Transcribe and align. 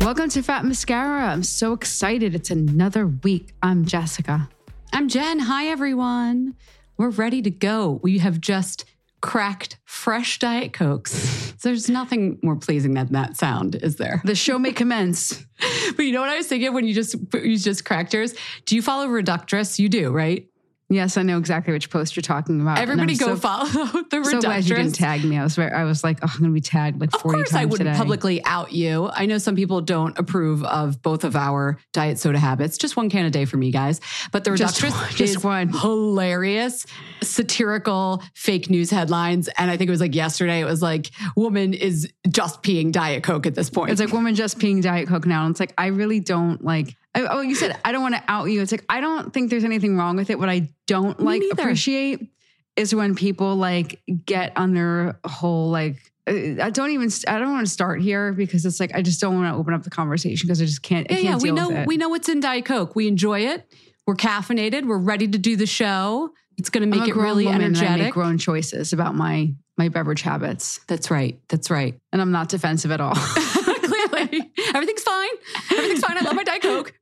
Welcome 0.00 0.28
to 0.30 0.42
Fat 0.42 0.64
Mascara. 0.64 1.32
I'm 1.32 1.42
so 1.42 1.72
excited. 1.72 2.34
It's 2.34 2.50
another 2.50 3.06
week. 3.06 3.52
I'm 3.62 3.84
Jessica. 3.84 4.48
I'm 4.92 5.08
Jen. 5.08 5.40
Hi, 5.40 5.66
everyone. 5.66 6.54
We're 6.96 7.10
ready 7.10 7.42
to 7.42 7.50
go. 7.50 8.00
We 8.02 8.18
have 8.18 8.40
just 8.40 8.84
cracked 9.20 9.78
fresh 9.84 10.38
Diet 10.38 10.72
Cokes. 10.72 11.54
There's 11.62 11.90
nothing 11.90 12.38
more 12.42 12.56
pleasing 12.56 12.94
than 12.94 13.12
that 13.12 13.36
sound, 13.36 13.74
is 13.74 13.96
there? 13.96 14.22
The 14.24 14.34
show 14.34 14.58
may 14.58 14.72
commence. 14.72 15.44
But 15.96 16.04
you 16.04 16.12
know 16.12 16.20
what 16.20 16.28
I 16.28 16.36
was 16.36 16.46
thinking 16.46 16.74
when 16.74 16.86
you 16.86 16.92
just 16.92 17.14
you 17.32 17.56
just 17.56 17.84
cracked 17.84 18.12
yours? 18.12 18.34
Do 18.66 18.74
you 18.74 18.82
follow 18.82 19.06
Reductress? 19.08 19.78
You 19.78 19.88
do, 19.88 20.10
right? 20.10 20.46
Yes, 20.88 21.16
I 21.16 21.22
know 21.22 21.36
exactly 21.38 21.72
which 21.72 21.90
post 21.90 22.14
you're 22.14 22.22
talking 22.22 22.60
about. 22.60 22.78
Everybody 22.78 23.16
go 23.16 23.26
so, 23.26 23.36
follow 23.36 23.64
the 24.10 24.18
Reductress. 24.18 24.30
So 24.30 24.40
glad 24.40 24.64
you 24.68 24.76
didn't 24.76 24.92
tag 24.94 25.24
me. 25.24 25.36
I 25.36 25.42
was 25.42 25.56
very, 25.56 25.72
I 25.72 25.82
was 25.82 26.04
like, 26.04 26.18
oh, 26.22 26.28
I'm 26.32 26.38
going 26.38 26.50
to 26.50 26.54
be 26.54 26.60
tagged 26.60 27.00
like 27.00 27.12
Of 27.12 27.20
40 27.22 27.36
course, 27.38 27.50
times 27.50 27.60
I 27.60 27.64
wouldn't 27.64 27.88
today. 27.88 27.98
publicly 27.98 28.44
out 28.44 28.72
you. 28.72 29.10
I 29.12 29.26
know 29.26 29.38
some 29.38 29.56
people 29.56 29.80
don't 29.80 30.16
approve 30.16 30.62
of 30.62 31.02
both 31.02 31.24
of 31.24 31.34
our 31.34 31.78
diet 31.92 32.20
soda 32.20 32.38
habits. 32.38 32.78
Just 32.78 32.96
one 32.96 33.10
can 33.10 33.24
a 33.24 33.30
day 33.30 33.46
for 33.46 33.56
me, 33.56 33.72
guys. 33.72 34.00
But 34.30 34.44
the 34.44 34.54
Just 34.54 34.80
Reductress 34.80 34.92
one- 34.92 35.10
just 35.10 35.36
is 35.38 35.42
one. 35.44 35.68
hilarious, 35.70 36.86
satirical, 37.20 38.22
fake 38.34 38.70
news 38.70 38.90
headlines. 38.90 39.48
And 39.58 39.70
I 39.70 39.76
think 39.76 39.88
it 39.88 39.90
was 39.90 40.00
like 40.00 40.14
yesterday. 40.14 40.60
It 40.60 40.64
was 40.66 40.82
like, 40.82 41.10
woman 41.36 41.74
is 41.74 42.10
just 42.28 42.62
peeing 42.62 42.92
Diet 42.92 43.22
Coke 43.22 43.46
at 43.46 43.54
this 43.54 43.70
point. 43.70 43.90
It's 43.90 44.00
like 44.00 44.12
woman 44.12 44.34
just 44.34 44.58
peeing 44.58 44.82
Diet 44.82 45.08
Coke 45.08 45.26
now. 45.26 45.44
And 45.44 45.50
it's 45.50 45.60
like, 45.60 45.74
I 45.76 45.86
really 45.88 46.20
don't 46.20 46.64
like, 46.64 46.96
I, 47.16 47.26
oh, 47.26 47.40
you 47.40 47.54
said, 47.54 47.78
I 47.84 47.92
don't 47.92 48.02
want 48.02 48.14
to 48.14 48.22
out 48.28 48.44
you. 48.46 48.60
It's 48.60 48.72
like, 48.72 48.84
I 48.88 49.00
don't 49.00 49.32
think 49.32 49.50
there's 49.50 49.64
anything 49.64 49.96
wrong 49.96 50.16
with 50.16 50.30
it. 50.30 50.38
What 50.38 50.48
I 50.48 50.68
don't 50.86 51.18
like 51.18 51.42
appreciate 51.50 52.30
is 52.76 52.94
when 52.94 53.14
people 53.14 53.56
like 53.56 54.02
get 54.24 54.52
on 54.56 54.74
their 54.74 55.18
whole 55.24 55.70
like, 55.70 55.96
uh, 56.28 56.62
I 56.62 56.70
don't 56.70 56.90
even, 56.90 57.10
I 57.26 57.38
don't 57.38 57.52
want 57.52 57.66
to 57.66 57.72
start 57.72 58.02
here 58.02 58.32
because 58.32 58.66
it's 58.66 58.78
like, 58.78 58.94
I 58.94 59.00
just 59.00 59.20
don't 59.20 59.34
want 59.34 59.52
to 59.52 59.58
open 59.58 59.72
up 59.72 59.82
the 59.82 59.90
conversation 59.90 60.46
because 60.46 60.60
I 60.60 60.66
just 60.66 60.82
can't, 60.82 61.10
yeah, 61.10 61.16
can't 61.16 61.24
yeah, 61.24 61.36
we 61.38 61.52
know 61.52 61.84
we 61.86 61.96
know 61.96 62.10
what's 62.10 62.28
in 62.28 62.40
Diet 62.40 62.66
Coke. 62.66 62.94
We 62.94 63.08
enjoy 63.08 63.40
it. 63.46 63.66
We're 64.06 64.14
caffeinated. 64.14 64.86
We're 64.86 64.98
ready 64.98 65.26
to 65.26 65.38
do 65.38 65.56
the 65.56 65.66
show. 65.66 66.32
It's 66.58 66.70
going 66.70 66.90
to 66.90 66.98
make 66.98 67.08
it 67.08 67.16
really 67.16 67.46
and 67.46 67.62
I 67.62 67.66
energetic. 67.66 68.04
make 68.06 68.14
grown 68.14 68.38
choices 68.38 68.92
about 68.92 69.14
my, 69.14 69.54
my 69.76 69.88
beverage 69.88 70.22
habits. 70.22 70.80
That's 70.86 71.10
right. 71.10 71.38
That's 71.48 71.70
right. 71.70 71.98
And 72.12 72.22
I'm 72.22 72.32
not 72.32 72.48
defensive 72.48 72.90
at 72.92 73.00
all. 73.00 73.14
Clearly, 73.14 74.52
everything's 74.74 75.02
fine. 75.02 75.28
Everything's 75.72 76.00
fine. 76.00 76.18
I 76.18 76.22
love 76.22 76.34
my 76.34 76.44
Diet 76.44 76.62
Coke. 76.62 76.94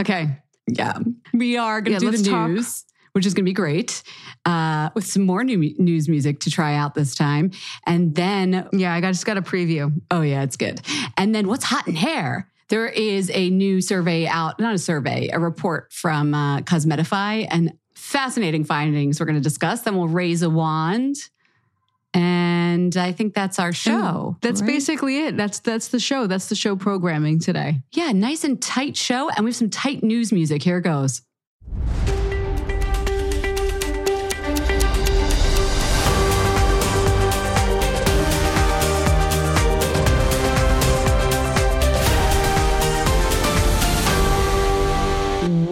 Okay. 0.00 0.38
Yeah, 0.66 0.98
we 1.34 1.56
are 1.56 1.80
going 1.80 1.92
Yeah, 1.94 1.98
to 1.98 2.04
do 2.06 2.10
let's 2.10 2.22
the 2.22 2.30
talk. 2.30 2.50
news, 2.50 2.84
which 3.12 3.26
is 3.26 3.34
going 3.34 3.44
to 3.44 3.48
be 3.50 3.52
great, 3.54 4.02
uh, 4.46 4.90
with 4.94 5.04
some 5.06 5.24
more 5.24 5.42
new 5.44 5.58
mu- 5.58 5.74
news 5.78 6.08
music 6.08 6.40
to 6.40 6.50
try 6.50 6.74
out 6.76 6.94
this 6.94 7.14
time, 7.14 7.50
and 7.86 8.14
then 8.14 8.68
Yeah. 8.72 8.94
I 8.94 9.00
got, 9.00 9.08
just 9.08 9.26
got 9.26 9.36
a 9.36 9.42
preview. 9.42 9.92
oh 10.10 10.22
yeah, 10.22 10.42
it's 10.42 10.56
good. 10.56 10.80
And 11.16 11.34
then 11.34 11.48
what's 11.48 11.64
hot 11.64 11.88
in 11.88 11.94
hair? 11.96 12.48
There 12.68 12.86
is 12.86 13.30
a 13.34 13.50
new 13.50 13.80
survey 13.82 14.26
out, 14.26 14.58
not 14.60 14.74
a 14.74 14.78
survey, 14.78 15.28
a 15.32 15.38
report 15.38 15.92
from 15.92 16.32
uh, 16.32 16.60
Cosmetify, 16.60 17.46
and 17.50 17.72
fascinating 17.94 18.64
findings 18.64 19.20
we're 19.20 19.26
going 19.26 19.36
to 19.36 19.42
discuss. 19.42 19.82
Then 19.82 19.96
we'll 19.96 20.08
raise 20.08 20.42
a 20.42 20.48
wand. 20.48 21.16
And 22.14 22.96
I 22.96 23.12
think 23.12 23.34
that's 23.34 23.58
our 23.58 23.72
show. 23.72 24.36
That's 24.42 24.60
right? 24.60 24.66
basically 24.66 25.26
it. 25.26 25.36
That's 25.36 25.60
that's 25.60 25.88
the 25.88 26.00
show. 26.00 26.26
That's 26.26 26.48
the 26.48 26.54
show 26.54 26.76
programming 26.76 27.38
today. 27.38 27.80
Yeah, 27.92 28.12
nice 28.12 28.44
and 28.44 28.60
tight 28.60 28.96
show. 28.96 29.30
And 29.30 29.44
we 29.44 29.50
have 29.50 29.56
some 29.56 29.70
tight 29.70 30.02
news 30.02 30.32
music. 30.32 30.62
Here 30.62 30.78
it 30.78 30.82
goes. 30.82 31.22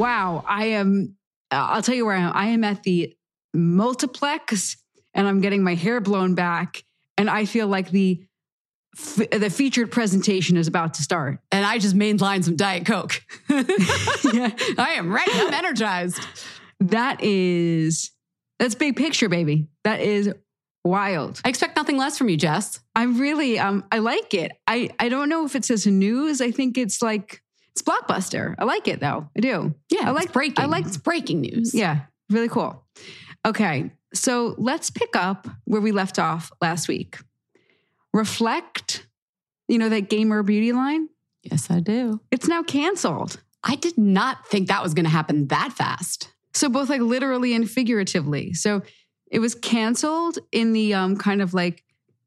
Wow, 0.01 0.45
I 0.49 0.67
am. 0.67 1.17
I'll 1.51 1.83
tell 1.83 1.95
you 1.95 2.07
where 2.07 2.17
I 2.17 2.21
am. 2.21 2.33
I 2.35 2.47
am 2.47 2.65
at 2.65 2.85
the 2.85 3.15
multiplex, 3.53 4.80
and 5.15 5.27
I'm 5.27 5.41
getting 5.41 5.63
my 5.63 5.75
hair 5.75 6.01
blown 6.01 6.35
back, 6.35 6.85
and 7.17 7.29
I 7.29 7.45
feel 7.45 7.67
like 7.67 7.91
the 7.91 8.23
f- 8.97 9.31
the 9.31 9.51
featured 9.51 9.91
presentation 9.91 10.57
is 10.57 10.69
about 10.69 10.95
to 10.95 11.03
start. 11.03 11.41
And 11.53 11.65
I 11.65 11.79
just 11.79 11.97
mainlined 11.97 12.45
some 12.45 12.57
Diet 12.57 12.87
Coke. 12.87 13.21
yeah, 13.49 14.51
I 14.79 14.95
am 14.97 15.13
ready. 15.13 15.33
I'm 15.35 15.53
energized. 15.55 16.21
that 16.81 17.23
is 17.23 18.11
that's 18.59 18.75
big 18.75 18.97
picture, 18.97 19.29
baby. 19.29 19.69
That 19.85 20.01
is 20.01 20.33
wild. 20.85 21.41
I 21.45 21.49
expect 21.49 21.77
nothing 21.77 21.97
less 21.97 22.17
from 22.19 22.29
you, 22.29 22.37
Jess. 22.37 22.81
I'm 22.95 23.19
really 23.19 23.59
um 23.59 23.85
I 23.91 23.99
like 23.99 24.35
it. 24.35 24.53
I 24.67 24.91
I 24.99 25.09
don't 25.09 25.29
know 25.29 25.45
if 25.45 25.57
it 25.57 25.65
says 25.65 25.87
news. 25.87 26.41
I 26.41 26.51
think 26.51 26.79
it's 26.79 27.03
like 27.03 27.43
it's 27.73 27.83
blockbuster. 27.83 28.55
I 28.59 28.65
like 28.65 28.89
it 28.89 29.01
though. 29.01 29.29
I 29.37 29.41
do. 29.41 29.75
Yeah, 29.91 30.01
I 30.07 30.11
it's 30.11 30.19
like 30.19 30.33
breaking. 30.33 30.63
I 30.63 30.67
like 30.67 30.87
it's 30.87 30.97
breaking 30.97 31.41
news. 31.43 31.75
Yeah, 31.75 32.03
really 32.29 32.49
cool. 32.49 32.85
Okay, 33.47 33.91
so 34.13 34.55
let's 34.59 34.91
pick 34.91 35.15
up 35.15 35.49
where 35.65 35.81
we 35.81 35.93
left 35.93 36.19
off 36.19 36.51
last 36.61 36.89
week. 36.89 37.19
Reflect, 38.13 39.07
you 39.69 39.79
know 39.79 39.89
that 39.89 40.09
gamer 40.11 40.43
beauty 40.43 40.73
line? 40.73 41.09
Yes, 41.43 41.71
I 41.71 41.81
do. 41.81 42.21
It's 42.31 42.49
now 42.49 42.63
canceled. 42.63 43.41
I 43.63 43.77
did 43.77 43.97
not 43.97 44.47
think 44.47 44.69
that 44.69 44.83
was 44.83 44.95
going 44.95 45.05
to 45.05 45.11
happen 45.11 45.49
that 45.49 45.73
fast. 45.73 46.33
So 46.53 46.69
both 46.69 46.89
like 46.89 47.01
literally 47.01 47.55
and 47.55 47.71
figuratively. 47.71 48.55
So 48.55 48.83
it 49.31 49.39
was 49.39 49.55
canceled 49.55 50.39
in 50.51 50.73
the 50.73 50.95
um 50.95 51.17
kind 51.17 51.41
of 51.41 51.55
like, 51.55 51.85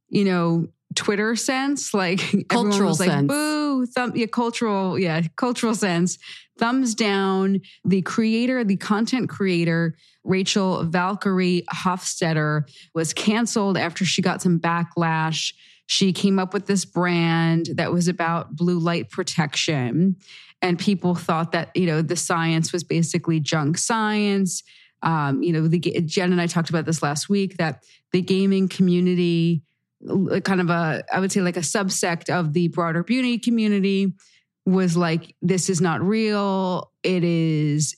you 0.10 0.24
know, 0.24 0.68
Twitter 0.96 1.36
sense, 1.36 1.94
like 1.94 2.48
Cultural 2.50 2.90
was 2.90 3.00
like, 3.00 3.10
sense. 3.10 3.28
boo, 3.28 3.86
thumb, 3.88 4.14
yeah, 4.16 4.28
cultural, 4.28 4.98
yeah, 4.98 5.22
cultural 5.36 5.76
sense, 5.76 6.18
thumbs 6.58 6.96
down. 6.96 7.62
The 7.86 8.02
creator, 8.02 8.64
the 8.64 8.78
content 8.78 9.30
creator, 9.30 9.96
Rachell 10.26 10.90
Valkyrae 10.90 11.64
Hofstetter, 11.66 12.64
was 12.94 13.14
canceled 13.14 13.78
after 13.78 14.06
she 14.06 14.22
got 14.22 14.42
some 14.42 14.60
backlash. 14.60 15.54
She 15.86 16.14
came 16.14 16.40
up 16.40 16.54
with 16.54 16.68
this 16.68 16.86
brand 16.86 17.70
that 17.76 17.92
was 17.92 18.08
about 18.08 18.56
blue 18.56 18.80
light 18.80 19.10
protection, 19.10 20.16
and 20.62 20.80
people 20.80 21.16
thought 21.16 21.52
that 21.52 21.76
you 21.76 21.86
know 21.86 22.02
the 22.02 22.16
science 22.16 22.72
was 22.72 22.84
basically 22.84 23.40
junk 23.40 23.78
science. 23.78 24.64
Um, 25.02 25.44
you 25.44 25.52
know, 25.52 25.68
the 25.68 25.80
Jen 25.80 26.32
and 26.32 26.40
I 26.40 26.48
talked 26.48 26.70
about 26.70 26.86
this 26.86 27.04
last 27.04 27.28
week 27.28 27.58
that 27.58 27.84
the 28.14 28.22
gaming 28.22 28.70
community 28.70 29.64
kind 30.44 30.60
of 30.60 30.70
a 30.70 31.02
i 31.14 31.20
would 31.20 31.32
say 31.32 31.40
like 31.40 31.56
a 31.56 31.62
subsect 31.62 32.30
of 32.30 32.52
the 32.52 32.68
broader 32.68 33.04
beauty 33.04 33.40
community 33.40 34.14
was 34.66 34.96
like 34.96 35.36
this 35.42 35.70
is 35.70 35.82
not 35.82 36.02
real. 36.02 36.92
It 37.04 37.24
is 37.24 37.96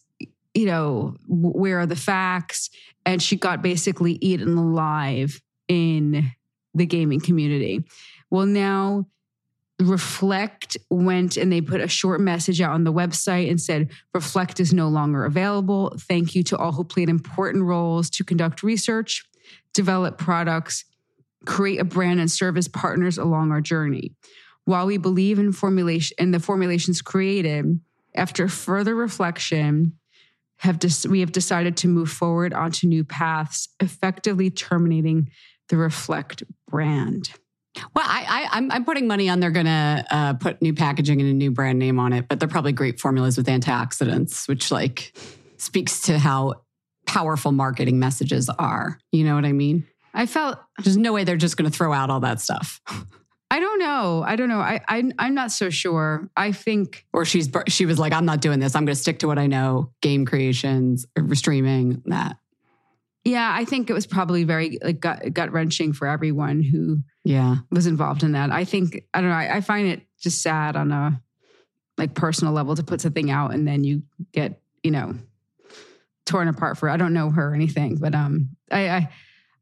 you 0.53 0.65
know 0.65 1.15
where 1.27 1.79
are 1.79 1.85
the 1.85 1.95
facts? 1.95 2.69
And 3.05 3.21
she 3.21 3.35
got 3.35 3.61
basically 3.61 4.13
eaten 4.13 4.57
alive 4.57 5.41
in 5.67 6.31
the 6.73 6.85
gaming 6.85 7.19
community. 7.19 7.83
Well 8.29 8.45
now 8.45 9.05
reflect 9.79 10.77
went 10.89 11.35
and 11.35 11.51
they 11.51 11.59
put 11.59 11.81
a 11.81 11.87
short 11.87 12.21
message 12.21 12.61
out 12.61 12.71
on 12.71 12.85
the 12.85 12.93
website 12.93 13.49
and 13.49 13.59
said 13.59 13.91
reflect 14.13 14.61
is 14.61 14.73
no 14.73 14.87
longer 14.87 15.25
available. 15.25 15.93
Thank 15.99 16.33
you 16.33 16.43
to 16.43 16.57
all 16.57 16.71
who 16.71 16.85
played 16.85 17.09
important 17.09 17.65
roles 17.65 18.09
to 18.11 18.23
conduct 18.23 18.63
research 18.63 19.25
develop 19.73 20.17
products 20.17 20.85
create 21.45 21.79
a 21.79 21.83
brand 21.83 22.19
and 22.19 22.29
serve 22.29 22.57
as 22.57 22.67
partners 22.67 23.17
along 23.17 23.51
our 23.51 23.61
journey. 23.61 24.11
While 24.65 24.87
we 24.87 24.97
believe 24.97 25.39
in 25.39 25.51
formulation 25.51 26.15
in 26.19 26.31
the 26.31 26.39
formulations 26.39 27.01
created, 27.01 27.79
after 28.15 28.47
further 28.47 28.95
reflection, 28.95 29.93
have 30.57 30.79
dis- 30.79 31.05
we 31.05 31.19
have 31.19 31.31
decided 31.31 31.77
to 31.77 31.87
move 31.87 32.09
forward 32.09 32.53
onto 32.53 32.87
new 32.87 33.03
paths, 33.03 33.69
effectively 33.79 34.49
terminating 34.49 35.29
the 35.69 35.77
Reflect 35.77 36.43
brand. 36.69 37.31
Well, 37.93 38.05
I, 38.07 38.25
I, 38.27 38.57
I'm, 38.57 38.71
I'm 38.71 38.85
putting 38.85 39.07
money 39.07 39.27
on 39.27 39.41
they're 39.41 39.51
going 39.51 39.65
to 39.65 40.05
uh, 40.09 40.33
put 40.33 40.61
new 40.61 40.73
packaging 40.73 41.19
and 41.19 41.29
a 41.29 41.33
new 41.33 41.51
brand 41.51 41.77
name 41.77 41.99
on 41.99 42.13
it, 42.13 42.27
but 42.29 42.39
they're 42.39 42.47
probably 42.47 42.71
great 42.71 42.99
formulas 42.99 43.35
with 43.35 43.47
antioxidants, 43.47 44.47
which 44.47 44.71
like 44.71 45.17
speaks 45.57 46.01
to 46.03 46.17
how 46.17 46.61
powerful 47.05 47.51
marketing 47.51 47.99
messages 47.99 48.49
are. 48.49 48.99
You 49.11 49.25
know 49.25 49.35
what 49.35 49.45
I 49.45 49.51
mean? 49.51 49.85
I 50.13 50.25
felt 50.25 50.57
There's 50.81 50.95
no 50.95 51.11
way 51.11 51.25
they're 51.25 51.35
just 51.35 51.57
going 51.57 51.69
to 51.69 51.75
throw 51.75 51.91
out 51.91 52.09
all 52.09 52.21
that 52.21 52.39
stuff. 52.39 52.79
I 53.51 53.59
don't 53.59 53.79
know. 53.79 54.23
I 54.25 54.35
don't 54.35 54.49
know. 54.49 54.59
I, 54.59 54.81
I 54.87 55.03
I'm 55.19 55.33
not 55.35 55.51
so 55.51 55.69
sure. 55.69 56.29
I 56.35 56.51
think 56.51 57.05
Or 57.13 57.25
she's 57.25 57.49
she 57.67 57.85
was 57.85 57.99
like, 57.99 58.11
I'm 58.13 58.25
not 58.25 58.41
doing 58.41 58.59
this. 58.59 58.75
I'm 58.75 58.85
going 58.85 58.95
to 58.95 58.99
stick 59.01 59.19
to 59.19 59.27
what 59.27 59.37
I 59.37 59.47
know: 59.47 59.91
game 60.01 60.25
creations, 60.25 61.05
or 61.17 61.33
streaming, 61.35 62.01
that. 62.07 62.37
yeah, 63.23 63.51
I 63.55 63.65
think 63.65 63.89
it 63.89 63.93
was 63.93 64.05
probably 64.07 64.43
very 64.45 64.79
like 64.83 64.99
gut 64.99 65.31
gut 65.33 65.51
wrenching 65.51 65.93
for 65.93 66.07
everyone 66.07 66.61
who 66.63 66.99
Yeah, 67.23 67.57
was 67.71 67.85
involved 67.87 68.23
in 68.23 68.31
that. 68.33 68.51
I 68.51 68.65
think 68.65 69.03
I 69.13 69.21
don't 69.21 69.29
know. 69.29 69.35
I, 69.35 69.57
I 69.57 69.61
find 69.61 69.87
it 69.87 70.01
just 70.19 70.41
sad 70.41 70.75
on 70.75 70.91
a 70.91 71.21
like 71.97 72.13
personal 72.15 72.53
level 72.53 72.75
to 72.75 72.83
put 72.83 72.99
something 72.99 73.29
out 73.31 73.53
and 73.53 73.67
then 73.67 73.83
you 73.83 74.01
get 74.33 74.59
you 74.83 74.91
know 74.91 75.15
torn 76.25 76.47
apart 76.47 76.77
for. 76.79 76.89
I 76.89 76.97
don't 76.97 77.13
know 77.13 77.29
her 77.29 77.51
or 77.51 77.53
anything, 77.53 77.97
but 77.97 78.15
um, 78.15 78.49
I 78.71 78.89
I, 78.89 79.09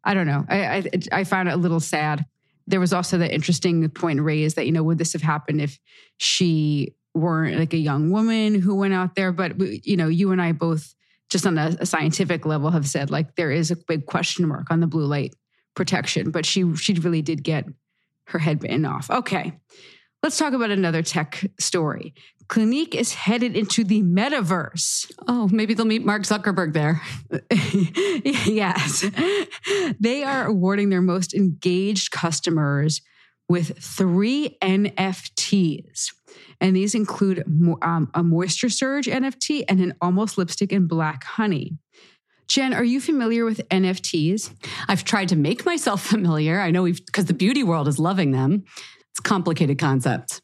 I 0.06 0.14
don't 0.14 0.26
know. 0.28 0.46
I, 0.48 0.66
I 0.78 0.84
I 1.12 1.24
found 1.26 1.50
it 1.50 1.54
a 1.54 1.58
little 1.58 1.82
sad. 1.82 2.26
There 2.68 2.80
was 2.80 2.94
also 2.94 3.18
the 3.18 3.34
interesting 3.34 3.88
point 3.90 4.22
raised 4.22 4.56
that 4.56 4.66
you 4.66 4.72
know 4.72 4.84
would 4.84 4.98
this 4.98 5.14
have 5.14 5.22
happened 5.22 5.62
if 5.62 5.80
she 6.18 6.96
weren't 7.14 7.60
like 7.60 7.74
a 7.74 7.78
young 7.78 8.10
woman 8.10 8.60
who 8.60 8.76
went 8.76 8.94
out 8.94 9.16
there? 9.16 9.32
But 9.32 9.60
you 9.86 9.98
know, 9.98 10.08
you 10.08 10.32
and 10.32 10.42
I 10.42 10.52
both 10.52 10.94
just 11.30 11.46
on 11.46 11.58
a, 11.58 11.76
a 11.80 11.86
scientific 11.86 12.46
level 12.46 12.70
have 12.72 12.88
said 12.88 13.10
like 13.10 13.36
there 13.36 13.52
is 13.52 13.72
a 13.72 13.76
big 13.76 14.06
question 14.06 14.48
mark 14.48 14.72
on 14.72 14.80
the 14.80 14.88
blue 14.88 15.06
light 15.06 15.36
protection. 15.76 16.32
But 16.32 16.46
she 16.46 16.76
she 16.76 16.94
really 16.94 17.22
did 17.22 17.44
get 17.44 17.66
her 18.28 18.40
head 18.40 18.60
bitten 18.60 18.86
off. 18.86 19.10
Okay. 19.10 19.54
Let's 20.24 20.38
talk 20.38 20.54
about 20.54 20.72
another 20.72 21.02
tech 21.02 21.46
story. 21.60 22.14
Clinique 22.48 22.96
is 22.96 23.14
headed 23.14 23.58
into 23.58 23.84
the 23.84 24.02
metaverse. 24.02 25.12
Oh, 25.28 25.50
maybe 25.52 25.74
they'll 25.74 25.86
meet 25.86 26.06
Mark 26.06 26.22
Zuckerberg 26.22 26.72
there. 26.72 27.02
yes. 28.46 29.06
They 30.00 30.24
are 30.24 30.46
awarding 30.46 30.90
their 30.90 31.02
most 31.02 31.34
engaged 31.34 32.12
customers 32.12 33.02
with 33.50 33.78
three 33.78 34.58
NFTs. 34.62 36.14
And 36.62 36.74
these 36.74 36.96
include 36.96 37.44
um, 37.82 38.10
a 38.14 38.24
Moisture 38.24 38.70
Surge 38.70 39.08
NFT 39.08 39.66
and 39.68 39.82
an 39.82 39.94
Almost 40.02 40.38
Lipstick 40.38 40.72
in 40.72 40.88
Black 40.88 41.26
Honey. 41.26 41.78
Jen, 42.48 42.74
are 42.74 42.84
you 42.84 43.02
familiar 43.02 43.44
with 43.44 43.68
NFTs? 43.70 44.54
I've 44.88 45.04
tried 45.04 45.30
to 45.30 45.36
make 45.36 45.66
myself 45.66 46.02
familiar. 46.06 46.62
I 46.62 46.72
know 46.72 46.84
we've 46.84 47.06
because 47.06 47.26
the 47.26 47.34
beauty 47.34 47.64
world 47.64 47.90
is 47.90 48.00
loving 48.00 48.32
them. 48.32 48.64
It's 49.14 49.20
complicated 49.20 49.78
concept. 49.78 50.42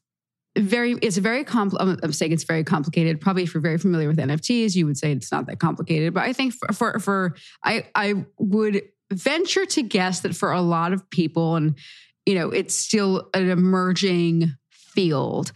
Very, 0.58 0.94
it's 1.02 1.18
very 1.18 1.44
compl- 1.44 2.00
I'm 2.04 2.12
saying 2.12 2.32
it's 2.32 2.44
very 2.44 2.64
complicated. 2.64 3.22
Probably 3.22 3.44
if 3.44 3.54
you're 3.54 3.62
very 3.62 3.78
familiar 3.78 4.08
with 4.08 4.18
NFTs, 4.18 4.76
you 4.76 4.86
would 4.86 4.98
say 4.98 5.12
it's 5.12 5.32
not 5.32 5.48
that 5.48 5.60
complicated. 5.60 6.14
But 6.14 6.24
I 6.24 6.34
think 6.34 6.54
for 6.54 6.74
for, 6.74 7.00
for 7.00 7.36
I 7.64 7.86
I 7.96 8.26
would 8.38 8.84
venture 9.12 9.66
to 9.66 9.82
guess 9.84 10.22
that 10.22 10.36
for 10.36 10.52
a 10.52 10.62
lot 10.62 10.94
of 10.94 11.10
people, 11.10 11.56
and 11.56 11.78
you 12.26 12.36
know, 12.36 12.50
it's 12.50 12.76
still 12.76 13.30
an 13.34 13.50
emerging 13.50 14.54
field. 14.72 15.52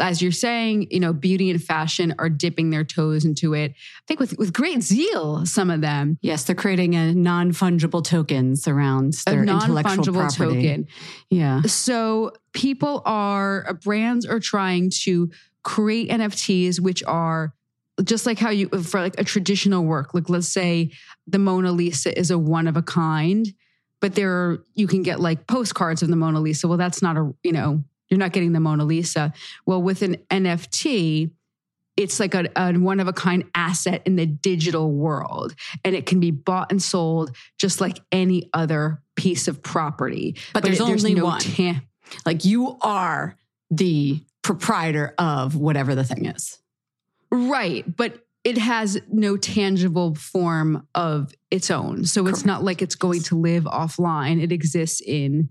As 0.00 0.20
you're 0.20 0.32
saying, 0.32 0.88
you 0.90 1.00
know, 1.00 1.12
beauty 1.12 1.50
and 1.50 1.62
fashion 1.62 2.14
are 2.18 2.28
dipping 2.28 2.70
their 2.70 2.84
toes 2.84 3.24
into 3.24 3.54
it. 3.54 3.72
I 3.72 4.02
think 4.06 4.20
with, 4.20 4.36
with 4.38 4.52
great 4.52 4.82
zeal, 4.82 5.46
some 5.46 5.70
of 5.70 5.80
them. 5.80 6.18
Yes, 6.20 6.44
they're 6.44 6.54
creating 6.54 6.94
a 6.94 7.14
non-fungible 7.14 8.04
tokens 8.04 8.68
around 8.68 9.14
their 9.26 9.42
intellectual 9.42 10.14
property. 10.14 10.36
token. 10.36 10.86
Yeah. 11.30 11.62
So 11.62 12.32
people 12.52 13.02
are, 13.04 13.66
uh, 13.68 13.72
brands 13.72 14.26
are 14.26 14.40
trying 14.40 14.90
to 15.02 15.30
create 15.62 16.10
NFTs, 16.10 16.78
which 16.80 17.02
are 17.04 17.54
just 18.04 18.26
like 18.26 18.38
how 18.38 18.50
you, 18.50 18.68
for 18.68 19.00
like 19.00 19.18
a 19.18 19.24
traditional 19.24 19.84
work, 19.84 20.12
like 20.12 20.28
let's 20.28 20.48
say 20.48 20.90
the 21.26 21.38
Mona 21.38 21.72
Lisa 21.72 22.16
is 22.16 22.30
a 22.30 22.38
one 22.38 22.68
of 22.68 22.76
a 22.76 22.82
kind, 22.82 23.46
but 24.00 24.14
there 24.14 24.30
are, 24.30 24.64
you 24.74 24.86
can 24.86 25.02
get 25.02 25.20
like 25.20 25.46
postcards 25.46 26.02
of 26.02 26.08
the 26.08 26.16
Mona 26.16 26.40
Lisa. 26.40 26.68
Well, 26.68 26.78
that's 26.78 27.00
not 27.00 27.16
a, 27.16 27.32
you 27.42 27.52
know, 27.52 27.82
you're 28.08 28.18
not 28.18 28.32
getting 28.32 28.52
the 28.52 28.60
Mona 28.60 28.84
Lisa. 28.84 29.32
Well, 29.64 29.82
with 29.82 30.02
an 30.02 30.16
NFT, 30.30 31.30
it's 31.96 32.20
like 32.20 32.34
a, 32.34 32.48
a 32.56 32.72
one 32.74 33.00
of 33.00 33.08
a 33.08 33.12
kind 33.12 33.44
asset 33.54 34.02
in 34.04 34.16
the 34.16 34.26
digital 34.26 34.92
world 34.92 35.54
and 35.84 35.96
it 35.96 36.06
can 36.06 36.20
be 36.20 36.30
bought 36.30 36.70
and 36.70 36.82
sold 36.82 37.34
just 37.58 37.80
like 37.80 37.98
any 38.12 38.48
other 38.52 39.02
piece 39.16 39.48
of 39.48 39.62
property 39.62 40.36
but, 40.52 40.62
there's 40.62 40.78
it- 40.80 40.82
only 40.82 41.14
no 41.14 41.24
one. 41.24 41.40
Like 42.24 42.44
you 42.44 42.76
are 42.82 43.36
the 43.70 44.22
proprietor 44.42 45.14
of 45.18 45.56
whatever 45.56 45.94
the 45.94 46.04
thing 46.04 46.26
is. 46.26 46.58
right 47.30 47.84
but 47.96 48.24
it 48.44 48.58
has 48.58 49.00
no 49.10 49.36
tangible 49.36 50.14
form 50.14 50.86
of 50.94 51.32
its 51.50 51.70
own 51.70 52.04
so 52.04 52.26
it's 52.26 52.44
not 52.44 52.62
like 52.62 52.82
it's 52.82 52.94
going 52.94 53.22
to 53.22 53.36
live 53.36 53.64
offline 53.64 54.40
it 54.40 54.52
exists 54.52 55.00
in 55.00 55.48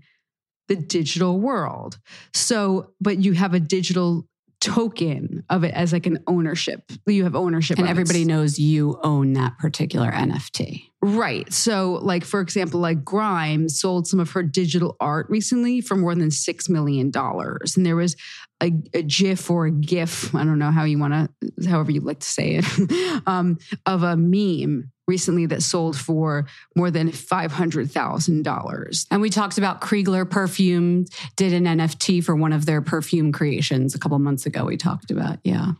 the 0.68 0.76
digital 0.76 1.40
world 1.40 1.98
so 2.34 2.90
but 3.00 3.18
you 3.22 3.32
have 3.32 3.54
a 3.54 3.60
digital 3.60 4.26
token 4.60 5.44
of 5.50 5.64
it 5.64 5.74
as 5.74 5.92
like 5.92 6.06
an 6.06 6.18
ownership 6.26 6.90
you 7.06 7.24
have 7.24 7.36
ownership 7.36 7.78
And 7.78 7.86
of 7.86 7.88
it. 7.88 7.90
everybody 7.90 8.24
knows 8.24 8.58
you 8.58 8.98
own 9.02 9.34
that 9.34 9.58
particular 9.58 10.10
NFT. 10.10 10.82
Right. 11.02 11.52
So, 11.52 12.00
like, 12.02 12.24
for 12.24 12.40
example, 12.40 12.80
like 12.80 13.04
Grimes 13.04 13.78
sold 13.78 14.08
some 14.08 14.18
of 14.18 14.30
her 14.32 14.42
digital 14.42 14.96
art 14.98 15.26
recently 15.28 15.80
for 15.80 15.94
more 15.94 16.16
than 16.16 16.30
$6 16.30 16.68
million. 16.68 17.12
And 17.14 17.86
there 17.86 17.94
was 17.94 18.16
a, 18.60 18.72
a 18.92 19.02
GIF 19.02 19.48
or 19.48 19.66
a 19.66 19.70
GIF, 19.70 20.34
I 20.34 20.42
don't 20.42 20.58
know 20.58 20.72
how 20.72 20.82
you 20.82 20.98
want 20.98 21.30
to, 21.60 21.68
however 21.68 21.92
you 21.92 22.00
like 22.00 22.20
to 22.20 22.26
say 22.26 22.60
it, 22.60 23.22
um, 23.26 23.58
of 23.84 24.02
a 24.02 24.16
meme 24.16 24.90
recently 25.06 25.46
that 25.46 25.62
sold 25.62 25.96
for 25.96 26.46
more 26.74 26.90
than 26.90 27.10
$500,000. 27.10 29.06
And 29.10 29.20
we 29.20 29.30
talked 29.30 29.58
about 29.58 29.80
Krigler 29.80 30.28
Perfume 30.28 31.04
did 31.36 31.52
an 31.52 31.64
NFT 31.64 32.22
for 32.24 32.34
one 32.34 32.52
of 32.52 32.66
their 32.66 32.82
perfume 32.82 33.32
creations 33.32 33.94
a 33.94 33.98
couple 33.98 34.18
months 34.18 34.46
ago. 34.46 34.64
We 34.64 34.76
talked 34.76 35.10
about, 35.10 35.38
yeah. 35.44 35.72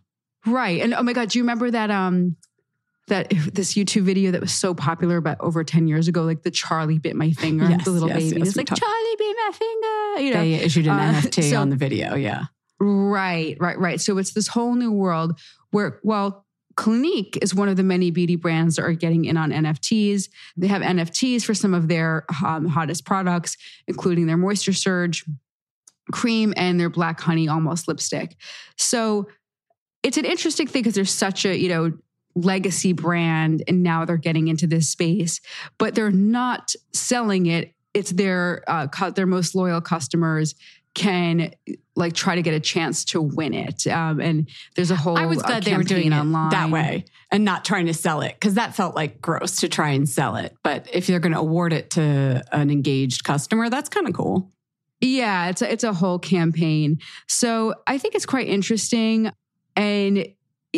Right. 0.47 0.81
And 0.81 0.95
oh 0.95 1.03
my 1.03 1.13
God, 1.13 1.31
do 1.31 1.39
you 1.39 1.43
remember 1.43 1.71
that? 1.71 1.91
Um, 1.91 2.37
that 3.09 3.31
this 3.53 3.75
YouTube 3.75 4.03
video 4.03 4.31
that 4.33 4.41
was 4.41 4.53
so 4.53 4.75
popular 4.75 5.17
about 5.17 5.37
over 5.41 5.63
10 5.65 5.87
years 5.89 6.09
ago, 6.09 6.23
like 6.23 6.43
the 6.43 6.51
Charlie 6.51 6.99
bit 6.99 7.15
my 7.17 7.31
finger, 7.33 7.69
Yes, 7.69 7.85
the 7.85 7.91
little 7.91 8.09
yes, 8.09 8.19
baby. 8.19 8.39
yes, 8.39 8.49
it's 8.49 8.57
like, 8.57 8.67
talked- 8.67 8.81
Charlie 8.81 9.17
bit 9.19 9.37
my 9.45 9.51
finger. 9.53 10.23
You 10.27 10.35
know, 10.35 10.41
They 10.41 10.55
issued 10.55 10.87
an 10.87 10.93
uh, 10.99 11.21
NFT 11.21 11.51
so- 11.51 11.61
on 11.61 11.71
the 11.71 11.77
video, 11.77 12.15
yeah. 12.15 12.45
Right, 12.79 13.57
right, 13.59 13.79
right. 13.79 14.01
So 14.01 14.19
it's 14.19 14.33
this 14.33 14.49
whole 14.49 14.75
new 14.75 14.93
world 14.93 15.39
where, 15.71 15.99
well, 16.03 16.46
Clinique 16.77 17.39
is 17.41 17.55
one 17.55 17.69
of 17.69 17.77
the 17.77 17.83
many 17.83 18.11
beauty 18.11 18.37
brands 18.37 18.77
that 18.77 18.83
are 18.83 18.93
getting 18.93 19.25
in 19.25 19.37
on 19.37 19.51
NFTs. 19.51 20.29
They 20.57 20.67
have 20.67 20.83
NFTs 20.83 21.43
for 21.43 21.55
some 21.55 21.73
of 21.73 21.89
their 21.89 22.27
um, 22.45 22.67
hottest 22.67 23.07
products, 23.07 23.57
including 23.89 24.27
their 24.27 24.37
Moisture 24.37 24.75
Surge 24.75 25.25
cream 26.13 26.53
and 26.57 26.79
their 26.79 26.91
Black 26.91 27.21
Honey 27.21 27.49
Almost 27.49 27.89
lipstick. 27.89 28.37
So 28.77 29.29
it's 30.03 30.19
an 30.19 30.25
interesting 30.25 30.67
thing 30.67 30.83
because 30.83 30.95
there's 30.95 31.11
such 31.11 31.45
a, 31.45 31.57
you 31.57 31.69
know, 31.69 31.93
legacy 32.35 32.93
brand 32.93 33.65
and 33.67 33.83
now 33.83 34.05
they're 34.05 34.19
getting 34.19 34.49
into 34.49 34.67
this 34.67 34.91
space, 34.91 35.41
but 35.79 35.95
they're 35.95 36.11
not 36.11 36.75
selling 36.93 37.47
it. 37.47 37.73
It's 37.95 38.11
their 38.11 38.63
uh, 38.69 39.11
their 39.11 39.27
most 39.27 39.55
loyal 39.55 39.81
customers 39.81 40.55
can 40.95 41.53
like 41.97 42.13
try 42.13 42.35
to 42.35 42.43
get 42.43 42.55
a 42.55 42.61
chance 42.61 43.05
to 43.07 43.21
win 43.21 43.55
it. 43.55 43.87
Um, 43.87 44.21
and 44.21 44.49
there's 44.77 44.91
a 44.91 44.97
whole 44.97 45.19
I 45.19 45.27
was 45.27 45.43
uh, 45.43 45.47
glad 45.47 45.63
they 45.65 45.77
were 45.77 45.83
doing 45.83 46.13
it 46.13 46.17
online 46.17 46.51
that 46.51 46.71
way 46.71 47.07
and 47.33 47.45
not 47.45 47.65
trying 47.65 47.87
to 47.87 47.95
sell 47.95 48.21
it 48.21 48.35
because 48.35 48.55
that 48.55 48.77
felt 48.77 48.95
like 48.95 49.21
gross 49.21 49.57
to 49.57 49.69
try 49.69 49.91
and 49.91 50.09
sell 50.09 50.37
it. 50.37 50.55
But 50.63 50.89
if 50.93 51.09
you're 51.09 51.21
going 51.21 51.33
to 51.33 51.41
award 51.41 51.73
it 51.73 51.91
to 51.91 52.45
an 52.53 52.71
engaged 52.71 53.25
customer, 53.25 53.71
that's 53.71 53.89
kind 53.89 54.07
of 54.07 54.15
cool. 54.15 54.53
Yeah, 55.01 55.49
it's 55.49 55.63
a, 55.63 55.73
it's 55.73 55.85
a 55.85 55.93
whole 55.93 56.19
campaign. 56.19 56.99
So 57.29 57.75
I 57.87 57.99
think 57.99 58.15
it's 58.15 58.27
quite 58.27 58.49
interesting. 58.49 59.31
And 59.75 60.27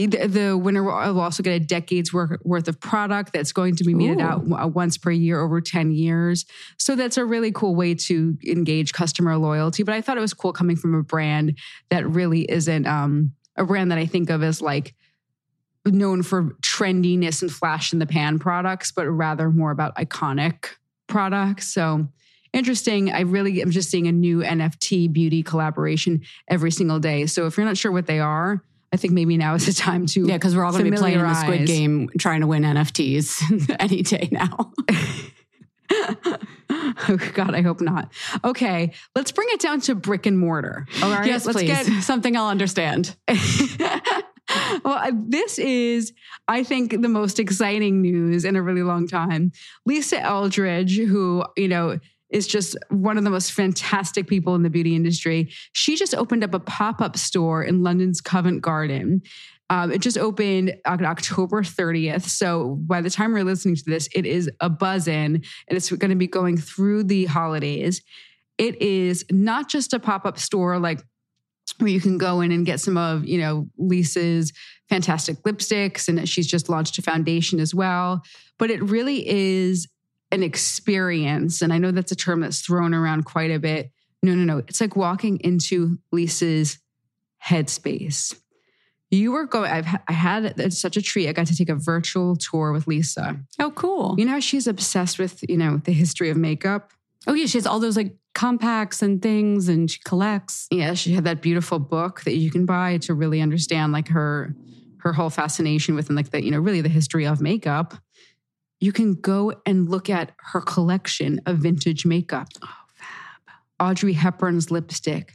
the, 0.06 0.26
the 0.26 0.56
winner 0.56 0.82
will 0.82 1.20
also 1.20 1.42
get 1.42 1.52
a 1.52 1.60
decade's 1.60 2.12
worth, 2.12 2.40
worth 2.44 2.68
of 2.68 2.80
product 2.80 3.32
that's 3.32 3.52
going 3.52 3.76
to 3.76 3.84
be 3.84 3.94
meted 3.94 4.20
Ooh. 4.20 4.54
out 4.54 4.72
once 4.72 4.98
per 4.98 5.10
year 5.10 5.40
over 5.40 5.60
10 5.60 5.90
years. 5.90 6.44
So 6.78 6.96
that's 6.96 7.16
a 7.16 7.24
really 7.24 7.52
cool 7.52 7.74
way 7.74 7.94
to 7.94 8.36
engage 8.46 8.92
customer 8.92 9.36
loyalty. 9.36 9.82
But 9.82 9.94
I 9.94 10.00
thought 10.00 10.16
it 10.16 10.20
was 10.22 10.34
cool 10.34 10.52
coming 10.52 10.76
from 10.76 10.94
a 10.94 11.02
brand 11.02 11.58
that 11.90 12.08
really 12.08 12.42
isn't 12.42 12.86
um, 12.86 13.32
a 13.56 13.64
brand 13.64 13.90
that 13.90 13.98
I 13.98 14.06
think 14.06 14.30
of 14.30 14.42
as 14.42 14.60
like 14.60 14.94
known 15.84 16.22
for 16.22 16.54
trendiness 16.62 17.42
and 17.42 17.50
flash 17.50 17.92
in 17.92 17.98
the 17.98 18.06
pan 18.06 18.38
products, 18.38 18.92
but 18.92 19.06
rather 19.06 19.50
more 19.50 19.70
about 19.70 19.94
iconic 19.96 20.66
products. 21.06 21.72
So 21.72 22.08
interesting. 22.52 23.10
I 23.10 23.20
really 23.20 23.62
am 23.62 23.70
just 23.70 23.90
seeing 23.90 24.06
a 24.06 24.12
new 24.12 24.40
NFT 24.40 25.12
beauty 25.12 25.42
collaboration 25.42 26.22
every 26.48 26.70
single 26.70 26.98
day. 26.98 27.26
So 27.26 27.46
if 27.46 27.56
you're 27.56 27.66
not 27.66 27.76
sure 27.76 27.92
what 27.92 28.06
they 28.06 28.20
are, 28.20 28.62
I 28.92 28.96
think 28.96 29.12
maybe 29.12 29.36
now 29.36 29.54
is 29.54 29.66
the 29.66 29.72
time 29.72 30.06
to 30.06 30.26
Yeah, 30.26 30.36
because 30.36 30.56
we're 30.56 30.64
all 30.64 30.72
going 30.72 30.84
to 30.84 30.90
be 30.90 30.96
playing 30.96 31.18
the 31.18 31.34
Squid 31.34 31.66
Game 31.66 32.08
trying 32.18 32.40
to 32.40 32.46
win 32.46 32.62
NFTs 32.62 33.76
any 33.80 34.02
day 34.02 34.28
now. 34.32 34.72
oh 36.70 37.18
God, 37.34 37.54
I 37.54 37.62
hope 37.62 37.80
not. 37.80 38.12
Okay, 38.44 38.92
let's 39.14 39.32
bring 39.32 39.48
it 39.50 39.60
down 39.60 39.80
to 39.82 39.94
brick 39.94 40.26
and 40.26 40.38
mortar. 40.38 40.86
All 41.02 41.10
right, 41.10 41.26
yes, 41.26 41.44
let's 41.44 41.58
please. 41.58 41.66
get 41.66 41.86
Something 42.02 42.36
I'll 42.36 42.48
understand. 42.48 43.14
well, 44.84 45.10
this 45.12 45.58
is, 45.58 46.12
I 46.46 46.62
think, 46.62 47.02
the 47.02 47.08
most 47.08 47.38
exciting 47.38 48.00
news 48.00 48.44
in 48.44 48.56
a 48.56 48.62
really 48.62 48.82
long 48.82 49.06
time. 49.06 49.52
Lisa 49.84 50.20
Eldridge, 50.20 50.98
who, 50.98 51.44
you 51.56 51.68
know, 51.68 51.98
is 52.30 52.46
just 52.46 52.76
one 52.90 53.16
of 53.16 53.24
the 53.24 53.30
most 53.30 53.52
fantastic 53.52 54.26
people 54.26 54.54
in 54.54 54.62
the 54.62 54.70
beauty 54.70 54.94
industry. 54.94 55.50
She 55.72 55.96
just 55.96 56.14
opened 56.14 56.44
up 56.44 56.54
a 56.54 56.60
pop 56.60 57.00
up 57.00 57.16
store 57.16 57.62
in 57.62 57.82
London's 57.82 58.20
Covent 58.20 58.62
Garden. 58.62 59.22
Um, 59.70 59.92
it 59.92 60.00
just 60.00 60.16
opened 60.16 60.76
on 60.86 61.04
October 61.04 61.62
30th. 61.62 62.22
So 62.22 62.76
by 62.86 63.00
the 63.00 63.10
time 63.10 63.32
we're 63.32 63.44
listening 63.44 63.76
to 63.76 63.84
this, 63.86 64.08
it 64.14 64.24
is 64.24 64.50
a 64.60 64.70
buzz 64.70 65.08
in 65.08 65.34
and 65.36 65.76
it's 65.76 65.90
going 65.90 66.10
to 66.10 66.16
be 66.16 66.26
going 66.26 66.56
through 66.56 67.04
the 67.04 67.26
holidays. 67.26 68.02
It 68.56 68.80
is 68.80 69.24
not 69.30 69.68
just 69.68 69.92
a 69.92 70.00
pop 70.00 70.24
up 70.24 70.38
store 70.38 70.78
like 70.78 71.02
where 71.78 71.90
you 71.90 72.00
can 72.00 72.18
go 72.18 72.40
in 72.40 72.50
and 72.50 72.64
get 72.64 72.80
some 72.80 72.96
of, 72.96 73.26
you 73.26 73.38
know, 73.38 73.68
Lisa's 73.76 74.52
fantastic 74.88 75.42
lipsticks. 75.42 76.08
And 76.08 76.26
she's 76.28 76.46
just 76.46 76.68
launched 76.68 76.98
a 76.98 77.02
foundation 77.02 77.60
as 77.60 77.74
well. 77.74 78.22
But 78.58 78.70
it 78.70 78.82
really 78.82 79.28
is 79.28 79.86
an 80.30 80.42
experience. 80.42 81.62
And 81.62 81.72
I 81.72 81.78
know 81.78 81.90
that's 81.90 82.12
a 82.12 82.16
term 82.16 82.40
that's 82.40 82.60
thrown 82.60 82.94
around 82.94 83.24
quite 83.24 83.50
a 83.50 83.58
bit. 83.58 83.90
No, 84.22 84.34
no, 84.34 84.44
no. 84.44 84.58
It's 84.58 84.80
like 84.80 84.96
walking 84.96 85.38
into 85.40 85.98
Lisa's 86.12 86.78
headspace. 87.44 88.38
You 89.10 89.32
were 89.32 89.46
going, 89.46 89.70
I've 89.70 89.86
I 90.06 90.12
had 90.12 90.44
it's 90.58 90.78
such 90.78 90.96
a 90.96 91.02
treat. 91.02 91.28
I 91.28 91.32
got 91.32 91.46
to 91.46 91.56
take 91.56 91.70
a 91.70 91.74
virtual 91.74 92.36
tour 92.36 92.72
with 92.72 92.86
Lisa. 92.86 93.40
Oh, 93.58 93.70
cool. 93.70 94.16
You 94.18 94.26
know 94.26 94.38
she's 94.38 94.66
obsessed 94.66 95.18
with, 95.18 95.42
you 95.48 95.56
know, 95.56 95.78
the 95.78 95.92
history 95.92 96.28
of 96.28 96.36
makeup? 96.36 96.92
Oh, 97.26 97.32
yeah. 97.32 97.46
She 97.46 97.56
has 97.56 97.66
all 97.66 97.80
those 97.80 97.96
like 97.96 98.14
compacts 98.34 99.02
and 99.02 99.20
things 99.20 99.68
and 99.68 99.90
she 99.90 99.98
collects. 100.04 100.68
yeah 100.70 100.94
she 100.94 101.12
had 101.12 101.24
that 101.24 101.42
beautiful 101.42 101.80
book 101.80 102.20
that 102.20 102.36
you 102.36 102.52
can 102.52 102.64
buy 102.64 102.96
to 102.98 103.12
really 103.12 103.40
understand 103.40 103.92
like 103.92 104.06
her 104.06 104.54
her 104.98 105.12
whole 105.12 105.28
fascination 105.28 105.96
with 105.96 106.08
and 106.08 106.14
like 106.14 106.30
the 106.30 106.44
you 106.44 106.52
know 106.52 106.60
really 106.60 106.80
the 106.80 106.88
history 106.88 107.26
of 107.26 107.40
makeup 107.40 107.94
you 108.80 108.92
can 108.92 109.14
go 109.14 109.52
and 109.66 109.88
look 109.88 110.08
at 110.08 110.32
her 110.38 110.60
collection 110.60 111.40
of 111.46 111.58
vintage 111.58 112.06
makeup. 112.06 112.48
Oh, 112.62 112.68
fab. 112.94 113.88
audrey 113.90 114.12
hepburn's 114.12 114.70
lipstick. 114.70 115.34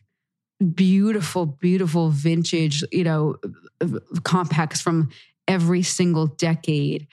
Beautiful 0.73 1.45
beautiful 1.45 2.09
vintage 2.09 2.83
you 2.91 3.03
know 3.03 3.35
uh, 3.81 3.85
uh, 3.85 4.19
compacts 4.23 4.81
from 4.81 5.09
every 5.47 5.83
single 5.83 6.27
decade. 6.27 7.07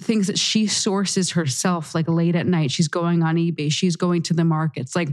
Things 0.00 0.26
that 0.26 0.38
she 0.38 0.66
sources 0.66 1.30
herself 1.30 1.94
like 1.94 2.08
late 2.08 2.36
at 2.36 2.46
night 2.46 2.70
she's 2.70 2.88
going 2.88 3.22
on 3.22 3.36
ebay 3.36 3.70
she's 3.70 3.96
going 3.96 4.22
to 4.22 4.34
the 4.34 4.44
markets. 4.44 4.96
Like 4.96 5.10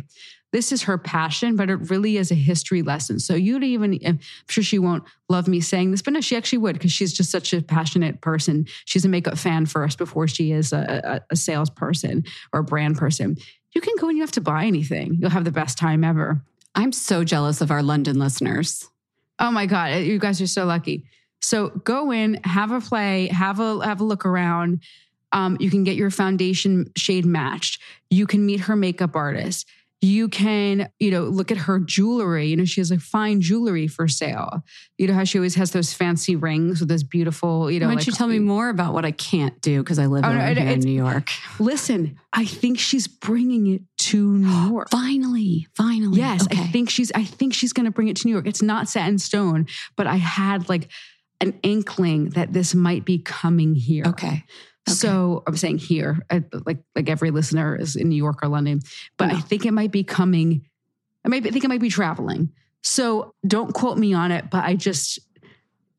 this 0.53 0.71
is 0.71 0.83
her 0.83 0.97
passion 0.97 1.55
but 1.55 1.69
it 1.69 1.89
really 1.89 2.17
is 2.17 2.31
a 2.31 2.35
history 2.35 2.81
lesson 2.81 3.19
so 3.19 3.35
you'd 3.35 3.63
even 3.63 3.99
i'm 4.05 4.19
sure 4.49 4.63
she 4.63 4.79
won't 4.79 5.03
love 5.29 5.47
me 5.47 5.59
saying 5.59 5.91
this 5.91 6.01
but 6.01 6.13
no 6.13 6.21
she 6.21 6.35
actually 6.35 6.57
would 6.57 6.73
because 6.73 6.91
she's 6.91 7.13
just 7.13 7.31
such 7.31 7.53
a 7.53 7.61
passionate 7.61 8.21
person 8.21 8.65
she's 8.85 9.05
a 9.05 9.09
makeup 9.09 9.37
fan 9.37 9.65
first 9.65 9.97
before 9.97 10.27
she 10.27 10.51
is 10.51 10.73
a, 10.73 11.01
a, 11.03 11.33
a 11.33 11.35
salesperson 11.35 12.23
or 12.53 12.61
a 12.61 12.63
brand 12.63 12.97
person 12.97 13.35
you 13.73 13.81
can 13.81 13.95
go 13.99 14.07
and 14.07 14.17
you 14.17 14.23
have 14.23 14.31
to 14.31 14.41
buy 14.41 14.65
anything 14.65 15.17
you'll 15.19 15.29
have 15.29 15.45
the 15.45 15.51
best 15.51 15.77
time 15.77 16.03
ever 16.03 16.41
I'm 16.77 16.91
so 16.91 17.23
jealous 17.23 17.61
of 17.61 17.71
our 17.71 17.81
London 17.81 18.19
listeners. 18.19 18.87
Oh 19.39 19.49
my 19.49 19.65
god, 19.65 20.03
you 20.03 20.19
guys 20.19 20.39
are 20.41 20.47
so 20.47 20.65
lucky. 20.65 21.05
So 21.41 21.69
go 21.69 22.11
in, 22.11 22.35
have 22.43 22.71
a 22.71 22.79
play, 22.79 23.27
have 23.27 23.59
a 23.59 23.83
have 23.83 23.99
a 23.99 24.03
look 24.03 24.27
around. 24.27 24.83
Um, 25.31 25.57
you 25.59 25.71
can 25.71 25.83
get 25.83 25.95
your 25.95 26.11
foundation 26.11 26.91
shade 26.95 27.25
matched. 27.25 27.81
You 28.11 28.27
can 28.27 28.45
meet 28.45 28.61
her 28.61 28.75
makeup 28.75 29.15
artist. 29.15 29.67
You 29.99 30.29
can, 30.29 30.89
you 30.99 31.09
know, 31.09 31.23
look 31.23 31.51
at 31.51 31.57
her 31.57 31.79
jewelry. 31.79 32.47
You 32.47 32.55
know, 32.55 32.65
she 32.65 32.79
has 32.81 32.91
like 32.91 32.99
fine 32.99 33.41
jewelry 33.41 33.87
for 33.87 34.07
sale. 34.07 34.63
You 34.99 35.07
know 35.07 35.15
how 35.15 35.23
she 35.23 35.39
always 35.39 35.55
has 35.55 35.71
those 35.71 35.91
fancy 35.91 36.35
rings 36.35 36.79
with 36.79 36.89
those 36.89 37.03
beautiful, 37.03 37.71
you 37.71 37.79
know. 37.79 37.87
Why 37.87 37.93
don't 37.93 37.97
like- 38.01 38.07
you 38.07 38.13
tell 38.13 38.27
me 38.27 38.37
more 38.37 38.69
about 38.69 38.93
what 38.93 39.05
I 39.05 39.11
can't 39.11 39.59
do 39.61 39.81
because 39.81 39.97
I 39.97 40.05
live 40.05 40.23
Oh, 40.23 40.31
no, 40.31 40.53
here 40.53 40.67
in 40.69 40.81
New 40.81 40.91
York? 40.91 41.31
Listen, 41.59 42.15
I 42.31 42.45
think 42.45 42.77
she's 42.77 43.07
bringing 43.07 43.65
it 43.73 43.81
to 44.09 44.37
New 44.37 44.47
York. 44.69 44.89
Finally, 44.91 45.67
finally. 45.75 46.19
Yes, 46.19 46.43
okay. 46.43 46.61
I 46.61 46.67
think 46.67 46.91
she's 46.91 47.11
I 47.13 47.23
think 47.23 47.55
she's 47.55 47.73
going 47.73 47.85
to 47.85 47.91
bring 47.91 48.07
it 48.07 48.17
to 48.17 48.27
New 48.27 48.33
York. 48.33 48.45
It's 48.45 48.61
not 48.61 48.87
set 48.87 49.07
in 49.09 49.17
stone, 49.17 49.65
but 49.95 50.05
I 50.05 50.17
had 50.17 50.69
like 50.69 50.89
an 51.41 51.53
inkling 51.63 52.29
that 52.31 52.53
this 52.53 52.75
might 52.75 53.03
be 53.03 53.17
coming 53.17 53.73
here. 53.73 54.03
Okay. 54.05 54.43
So 54.87 55.43
I'm 55.45 55.57
saying 55.57 55.79
here, 55.79 56.19
I, 56.29 56.43
like 56.65 56.79
like 56.95 57.09
every 57.09 57.31
listener 57.31 57.75
is 57.75 57.95
in 57.95 58.09
New 58.09 58.15
York 58.15 58.39
or 58.41 58.47
London, 58.47 58.81
but 59.17 59.31
I 59.31 59.39
think 59.39 59.65
it 59.65 59.71
might 59.71 59.91
be 59.91 60.03
coming. 60.03 60.65
I 61.25 61.29
maybe 61.29 61.51
think 61.51 61.65
it 61.65 61.67
might 61.67 61.81
be 61.81 61.89
traveling. 61.89 62.51
So 62.83 63.33
don't 63.45 63.73
quote 63.73 63.97
me 63.97 64.13
on 64.13 64.31
it, 64.31 64.49
but 64.49 64.63
I 64.63 64.75
just 64.75 65.19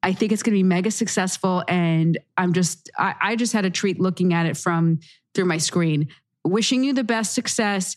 I 0.03 0.13
think 0.13 0.33
it's 0.33 0.43
going 0.43 0.55
to 0.55 0.59
be 0.59 0.63
mega 0.63 0.91
successful, 0.91 1.65
and 1.69 2.19
I'm 2.37 2.53
just 2.53 2.91
I, 2.97 3.15
I 3.21 3.37
just 3.37 3.53
had 3.53 3.65
a 3.65 3.71
treat 3.71 4.01
looking 4.01 4.33
at 4.33 4.47
it 4.47 4.57
from 4.57 5.01
through 5.35 5.47
my 5.47 5.59
screen. 5.59 6.09
Wishing 6.45 6.85
you 6.85 6.95
the 6.95 7.05
best 7.05 7.35
success. 7.35 7.97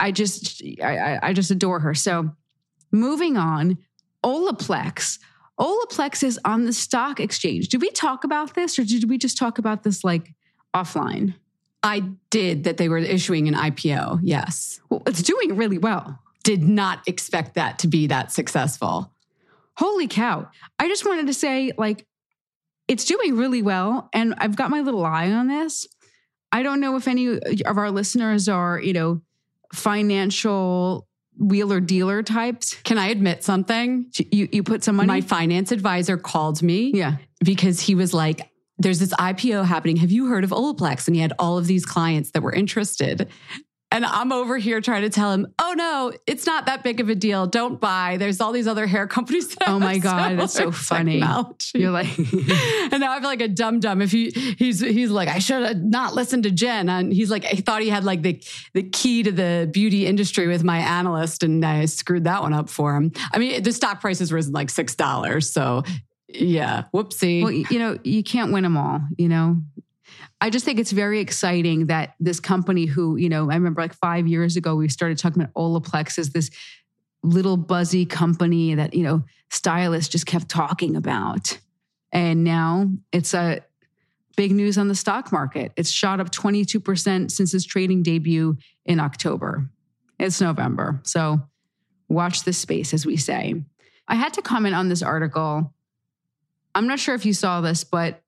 I 0.00 0.10
just 0.10 0.62
I, 0.82 1.18
I 1.22 1.32
just 1.32 1.50
adore 1.50 1.80
her. 1.80 1.94
So 1.94 2.30
moving 2.90 3.36
on, 3.36 3.78
Olaplex. 4.24 5.18
Olaplex 5.58 6.22
is 6.22 6.38
on 6.44 6.64
the 6.64 6.72
stock 6.72 7.20
exchange. 7.20 7.68
Did 7.68 7.80
we 7.80 7.90
talk 7.90 8.24
about 8.24 8.54
this 8.54 8.78
or 8.78 8.84
did 8.84 9.08
we 9.08 9.18
just 9.18 9.38
talk 9.38 9.58
about 9.58 9.82
this 9.82 10.02
like 10.02 10.34
offline? 10.74 11.34
I 11.82 12.02
did 12.30 12.64
that 12.64 12.78
they 12.78 12.88
were 12.88 12.98
issuing 12.98 13.46
an 13.46 13.54
IPO. 13.54 14.20
Yes. 14.22 14.80
Well, 14.88 15.02
it's 15.06 15.22
doing 15.22 15.56
really 15.56 15.78
well. 15.78 16.18
Did 16.42 16.62
not 16.62 17.06
expect 17.06 17.54
that 17.54 17.78
to 17.80 17.88
be 17.88 18.06
that 18.08 18.32
successful. 18.32 19.12
Holy 19.76 20.08
cow. 20.08 20.48
I 20.78 20.88
just 20.88 21.04
wanted 21.04 21.26
to 21.26 21.34
say, 21.34 21.72
like, 21.76 22.06
it's 22.88 23.04
doing 23.04 23.36
really 23.36 23.62
well. 23.62 24.08
And 24.12 24.34
I've 24.38 24.56
got 24.56 24.70
my 24.70 24.80
little 24.80 25.04
eye 25.04 25.30
on 25.30 25.48
this. 25.48 25.86
I 26.52 26.62
don't 26.62 26.80
know 26.80 26.96
if 26.96 27.08
any 27.08 27.38
of 27.62 27.78
our 27.78 27.90
listeners 27.90 28.48
are, 28.48 28.80
you 28.80 28.92
know, 28.92 29.20
financial 29.72 31.06
wheeler 31.38 31.80
dealer 31.80 32.22
types. 32.22 32.74
Can 32.84 32.98
I 32.98 33.08
admit 33.08 33.44
something? 33.44 34.06
You 34.30 34.48
you 34.52 34.62
put 34.62 34.84
some 34.84 34.96
money. 34.96 35.06
My 35.06 35.20
finance 35.20 35.72
advisor 35.72 36.16
called 36.16 36.62
me 36.62 36.92
yeah. 36.94 37.16
because 37.44 37.80
he 37.80 37.94
was 37.94 38.14
like, 38.14 38.50
there's 38.78 38.98
this 38.98 39.12
IPO 39.14 39.64
happening. 39.64 39.96
Have 39.98 40.10
you 40.10 40.26
heard 40.26 40.44
of 40.44 40.50
Olaplex? 40.50 41.06
And 41.06 41.14
he 41.14 41.22
had 41.22 41.32
all 41.38 41.58
of 41.58 41.66
these 41.66 41.86
clients 41.86 42.32
that 42.32 42.42
were 42.42 42.52
interested. 42.52 43.28
And 43.94 44.04
I'm 44.04 44.32
over 44.32 44.58
here 44.58 44.80
trying 44.80 45.02
to 45.02 45.08
tell 45.08 45.30
him, 45.30 45.46
oh 45.60 45.72
no, 45.76 46.12
it's 46.26 46.46
not 46.46 46.66
that 46.66 46.82
big 46.82 46.98
of 46.98 47.08
a 47.08 47.14
deal. 47.14 47.46
Don't 47.46 47.80
buy. 47.80 48.16
There's 48.18 48.40
all 48.40 48.50
these 48.50 48.66
other 48.66 48.88
hair 48.88 49.06
companies. 49.06 49.56
oh 49.64 49.78
my 49.78 49.98
God, 50.04 50.36
that's 50.36 50.52
so 50.52 50.72
funny. 50.72 51.22
You're 51.74 51.92
like, 51.92 52.18
and 52.18 53.00
now 53.00 53.12
I 53.12 53.20
feel 53.20 53.28
like 53.28 53.40
a 53.40 53.46
dumb 53.46 53.78
dumb. 53.78 54.02
If 54.02 54.10
he 54.10 54.30
he's 54.30 54.80
he's 54.80 55.10
like, 55.10 55.28
I 55.28 55.38
should 55.38 55.64
have 55.64 55.80
not 55.80 56.12
listened 56.12 56.42
to 56.42 56.50
Jen. 56.50 56.88
And 56.88 57.12
he's 57.12 57.30
like, 57.30 57.44
I 57.44 57.54
thought 57.54 57.82
he 57.82 57.88
had 57.88 58.02
like 58.04 58.22
the 58.22 58.42
the 58.72 58.82
key 58.82 59.22
to 59.22 59.30
the 59.30 59.70
beauty 59.72 60.06
industry 60.06 60.48
with 60.48 60.64
my 60.64 60.78
analyst, 60.78 61.44
and 61.44 61.64
I 61.64 61.84
screwed 61.84 62.24
that 62.24 62.42
one 62.42 62.52
up 62.52 62.68
for 62.68 62.96
him. 62.96 63.12
I 63.32 63.38
mean, 63.38 63.62
the 63.62 63.72
stock 63.72 64.00
price 64.00 64.18
has 64.18 64.32
risen 64.32 64.52
like 64.52 64.70
six 64.70 64.96
dollars. 64.96 65.52
So 65.52 65.84
yeah, 66.28 66.84
whoopsie. 66.92 67.42
Well, 67.42 67.52
you 67.52 67.78
know, 67.78 67.98
you 68.02 68.24
can't 68.24 68.52
win 68.52 68.64
them 68.64 68.76
all. 68.76 69.00
You 69.18 69.28
know, 69.28 69.62
I 70.40 70.50
just 70.50 70.64
think 70.64 70.78
it's 70.78 70.92
very 70.92 71.20
exciting 71.20 71.86
that 71.86 72.14
this 72.20 72.40
company, 72.40 72.86
who, 72.86 73.16
you 73.16 73.28
know, 73.28 73.50
I 73.50 73.54
remember 73.54 73.80
like 73.80 73.94
five 73.94 74.26
years 74.26 74.56
ago, 74.56 74.76
we 74.76 74.88
started 74.88 75.18
talking 75.18 75.42
about 75.42 75.54
Olaplex 75.54 76.18
as 76.18 76.30
this 76.30 76.50
little 77.22 77.56
buzzy 77.56 78.04
company 78.04 78.74
that, 78.74 78.94
you 78.94 79.02
know, 79.02 79.24
stylists 79.50 80.10
just 80.10 80.26
kept 80.26 80.48
talking 80.48 80.96
about. 80.96 81.58
And 82.12 82.44
now 82.44 82.90
it's 83.12 83.34
a 83.34 83.60
big 84.36 84.52
news 84.52 84.78
on 84.78 84.88
the 84.88 84.94
stock 84.94 85.32
market. 85.32 85.72
It's 85.76 85.90
shot 85.90 86.20
up 86.20 86.30
22% 86.30 87.30
since 87.30 87.54
its 87.54 87.64
trading 87.64 88.02
debut 88.02 88.56
in 88.84 89.00
October. 89.00 89.68
It's 90.18 90.40
November. 90.40 91.00
So 91.04 91.40
watch 92.08 92.44
this 92.44 92.58
space, 92.58 92.92
as 92.92 93.06
we 93.06 93.16
say. 93.16 93.62
I 94.06 94.16
had 94.16 94.34
to 94.34 94.42
comment 94.42 94.74
on 94.74 94.88
this 94.88 95.02
article. 95.02 95.72
I'm 96.74 96.86
not 96.86 96.98
sure 96.98 97.14
if 97.14 97.24
you 97.24 97.32
saw 97.32 97.60
this, 97.60 97.84
but 97.84 98.23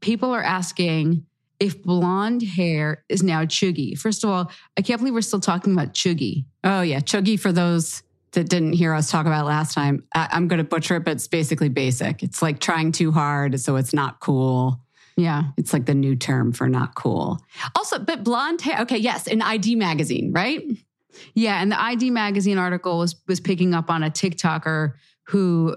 people 0.00 0.30
are 0.34 0.42
asking 0.42 1.26
if 1.58 1.82
blonde 1.82 2.42
hair 2.42 3.04
is 3.08 3.22
now 3.22 3.44
cheugy. 3.44 3.96
First 3.98 4.24
of 4.24 4.30
all, 4.30 4.50
I 4.78 4.82
can't 4.82 5.00
believe 5.00 5.14
we're 5.14 5.20
still 5.20 5.40
talking 5.40 5.72
about 5.72 5.92
cheugy. 5.92 6.46
Oh, 6.64 6.80
yeah. 6.80 7.00
Cheugy, 7.00 7.38
for 7.38 7.52
those 7.52 8.02
that 8.32 8.48
didn't 8.48 8.72
hear 8.72 8.94
us 8.94 9.10
talk 9.10 9.26
about 9.26 9.46
last 9.46 9.74
time, 9.74 10.04
I- 10.14 10.28
am 10.32 10.48
going 10.48 10.58
to 10.58 10.64
butcher 10.64 10.96
it, 10.96 11.04
but 11.04 11.12
it's 11.12 11.28
basically 11.28 11.68
basic. 11.68 12.22
It's 12.22 12.40
like 12.40 12.60
trying 12.60 12.92
too 12.92 13.12
hard, 13.12 13.60
so 13.60 13.76
it's 13.76 13.92
not 13.92 14.20
cool. 14.20 14.80
Yeah. 15.16 15.44
It's 15.58 15.72
like 15.72 15.84
the 15.84 15.94
new 15.94 16.16
term 16.16 16.52
for 16.52 16.68
not 16.68 16.94
cool. 16.94 17.40
Also, 17.74 17.98
but 17.98 18.24
blonde 18.24 18.62
hair, 18.62 18.80
okay, 18.82 18.96
yes, 18.96 19.26
in 19.26 19.42
ID 19.42 19.74
magazine, 19.74 20.32
right? 20.32 20.64
Yeah, 21.34 21.60
and 21.60 21.70
the 21.70 21.80
ID 21.80 22.10
magazine 22.10 22.56
article 22.56 22.98
was 22.98 23.16
was 23.26 23.40
picking 23.40 23.74
up 23.74 23.90
on 23.90 24.02
a 24.02 24.10
TikToker 24.10 24.92
who 25.24 25.76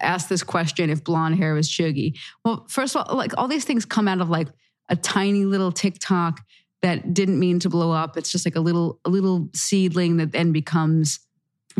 asked 0.00 0.28
this 0.28 0.42
question 0.42 0.90
if 0.90 1.04
blonde 1.04 1.36
hair 1.36 1.54
was 1.54 1.68
cheugy. 1.68 2.18
Well, 2.44 2.66
first 2.68 2.96
of 2.96 3.06
all, 3.06 3.16
like 3.16 3.36
all 3.38 3.48
these 3.48 3.64
things 3.64 3.84
come 3.84 4.08
out 4.08 4.20
of 4.20 4.28
like 4.30 4.48
a 4.88 4.96
tiny 4.96 5.44
little 5.44 5.72
TikTok 5.72 6.40
that 6.82 7.14
didn't 7.14 7.38
mean 7.38 7.58
to 7.60 7.70
blow 7.70 7.92
up. 7.92 8.16
It's 8.16 8.30
just 8.30 8.44
like 8.44 8.56
a 8.56 8.60
little 8.60 9.00
a 9.04 9.10
little 9.10 9.48
seedling 9.54 10.18
that 10.18 10.32
then 10.32 10.52
becomes 10.52 11.20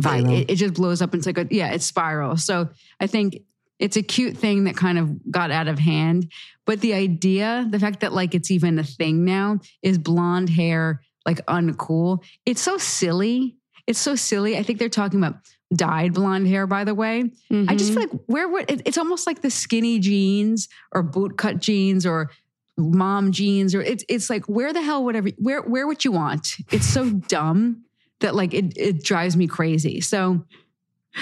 viral. 0.01 0.41
It, 0.41 0.51
it 0.51 0.57
just 0.57 0.75
blows 0.75 1.03
up. 1.03 1.13
And 1.13 1.21
it's 1.21 1.27
like 1.27 1.39
a 1.39 1.47
yeah, 1.51 1.73
it's 1.73 1.87
spiral. 1.87 2.37
So 2.37 2.69
I 3.01 3.07
think 3.07 3.39
it's 3.79 3.97
a 3.97 4.03
cute 4.03 4.37
thing 4.37 4.65
that 4.65 4.77
kind 4.77 4.99
of 4.99 5.31
got 5.31 5.51
out 5.51 5.69
of 5.69 5.79
hand. 5.79 6.31
But 6.67 6.81
the 6.81 6.95
idea, 6.95 7.67
the 7.69 7.81
fact 7.81 8.01
that 8.01 8.13
like 8.13 8.35
it's 8.35 8.51
even 8.51 8.79
a 8.79 8.85
thing 8.85 9.25
now, 9.25 9.59
is 9.83 9.99
blonde 9.99 10.51
hair 10.51 11.03
like 11.27 11.45
uncool. 11.47 12.23
It's 12.47 12.61
so 12.61 12.79
silly. 12.79 13.57
It's 13.87 13.99
so 13.99 14.15
silly. 14.15 14.57
I 14.57 14.63
think 14.63 14.79
they're 14.79 14.89
talking 14.89 15.19
about 15.19 15.37
dyed 15.75 16.15
blonde 16.15 16.47
hair, 16.47 16.67
by 16.67 16.85
the 16.85 16.95
way. 16.95 17.25
Mm-hmm. 17.51 17.69
I 17.69 17.77
just 17.77 17.93
feel 17.93 18.03
like 18.03 18.13
where, 18.27 18.49
would 18.49 18.71
it, 18.71 18.83
it's 18.85 18.99
almost 18.99 19.27
like 19.27 19.43
the 19.43 19.51
skinny 19.51 19.99
jeans 19.99 20.69
or 20.93 21.03
bootcut 21.03 21.59
jeans 21.59 22.07
or 22.07 22.31
mom 22.79 23.33
jeans 23.33 23.75
or 23.75 23.83
it's 23.83 24.03
it's 24.09 24.31
like 24.31 24.47
where 24.47 24.73
the 24.73 24.81
hell 24.81 25.05
whatever 25.05 25.29
where 25.39 25.63
where 25.63 25.87
what 25.87 26.05
you 26.05 26.13
want. 26.13 26.57
It's 26.71 26.87
so 26.87 27.11
dumb 27.29 27.85
that 28.21 28.35
like 28.35 28.55
it 28.55 28.77
it 28.77 29.05
drives 29.05 29.37
me 29.37 29.47
crazy. 29.47 30.01
So 30.01 30.45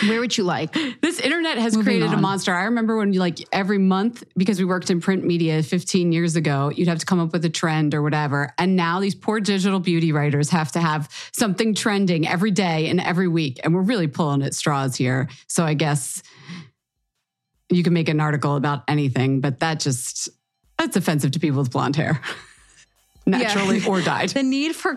where 0.07 0.21
would 0.21 0.37
you 0.37 0.45
like? 0.45 0.77
This 1.01 1.19
internet 1.19 1.57
has 1.59 1.75
Moving 1.75 1.85
created 1.85 2.09
on. 2.09 2.19
a 2.19 2.21
monster. 2.21 2.55
I 2.55 2.65
remember 2.65 2.97
when 2.97 3.13
you 3.13 3.21
like 3.21 3.39
every 3.53 3.79
month, 3.79 4.23
because 4.37 4.59
we 4.59 4.65
worked 4.65 4.91
in 4.91 5.01
print 5.01 5.25
media 5.25 5.63
15 5.63 6.13
years 6.13 6.37
ago, 6.37 6.71
you'd 6.71 6.89
have 6.89 6.99
to 6.99 7.07
come 7.07 7.19
up 7.19 7.33
with 7.33 7.45
a 7.45 7.49
trend 7.49 7.95
or 7.95 8.03
whatever. 8.03 8.53
And 8.59 8.77
now 8.77 9.01
these 9.01 9.15
poor 9.15 9.41
digital 9.41 9.81
beauty 9.81 10.13
writers 10.13 10.51
have 10.51 10.71
to 10.73 10.81
have 10.81 11.09
something 11.33 11.75
trending 11.75 12.29
every 12.29 12.51
day 12.51 12.89
and 12.89 13.01
every 13.01 13.29
week. 13.29 13.61
And 13.65 13.75
we're 13.75 13.83
really 13.83 14.07
pulling 14.09 14.43
at 14.43 14.55
straws 14.55 14.95
here. 14.95 15.29
So 15.49 15.65
I 15.65 15.75
guess 15.75 16.23
you 17.71 17.83
can 17.83 17.93
make 17.93 18.09
an 18.09 18.21
article 18.21 18.57
about 18.57 18.85
anything, 18.87 19.41
but 19.41 19.61
that 19.61 19.81
just, 19.81 20.29
that's 20.79 20.97
offensive 20.97 21.33
to 21.33 21.41
people 21.41 21.61
with 21.61 21.71
blonde 21.71 21.97
hair, 21.97 22.21
naturally 23.27 23.79
yeah. 23.79 23.89
or 23.89 24.01
dyed. 24.03 24.31
the 24.31 24.43
need 24.43 24.77
for 24.77 24.97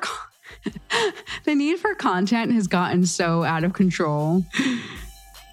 the 1.43 1.55
need 1.55 1.79
for 1.79 1.95
content 1.95 2.51
has 2.53 2.67
gotten 2.67 3.05
so 3.05 3.43
out 3.43 3.63
of 3.63 3.73
control 3.73 4.43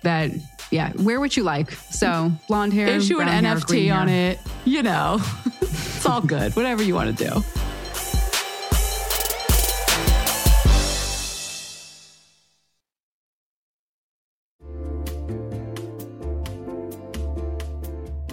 that 0.03 0.31
yeah, 0.71 0.93
where 0.93 1.19
would 1.19 1.37
you 1.37 1.43
like? 1.43 1.73
So 1.73 2.31
blonde 2.49 2.73
hair, 2.73 2.89
issue 2.89 3.21
an 3.21 3.27
hair, 3.29 3.57
NFT 3.57 3.95
on 3.95 4.09
it. 4.09 4.39
You 4.65 4.83
know, 4.83 5.21
it's 5.61 6.07
all 6.07 6.21
good. 6.21 6.55
Whatever 6.55 6.83
you 6.83 6.95
want 6.95 7.17
to 7.17 7.25
do. 7.25 7.60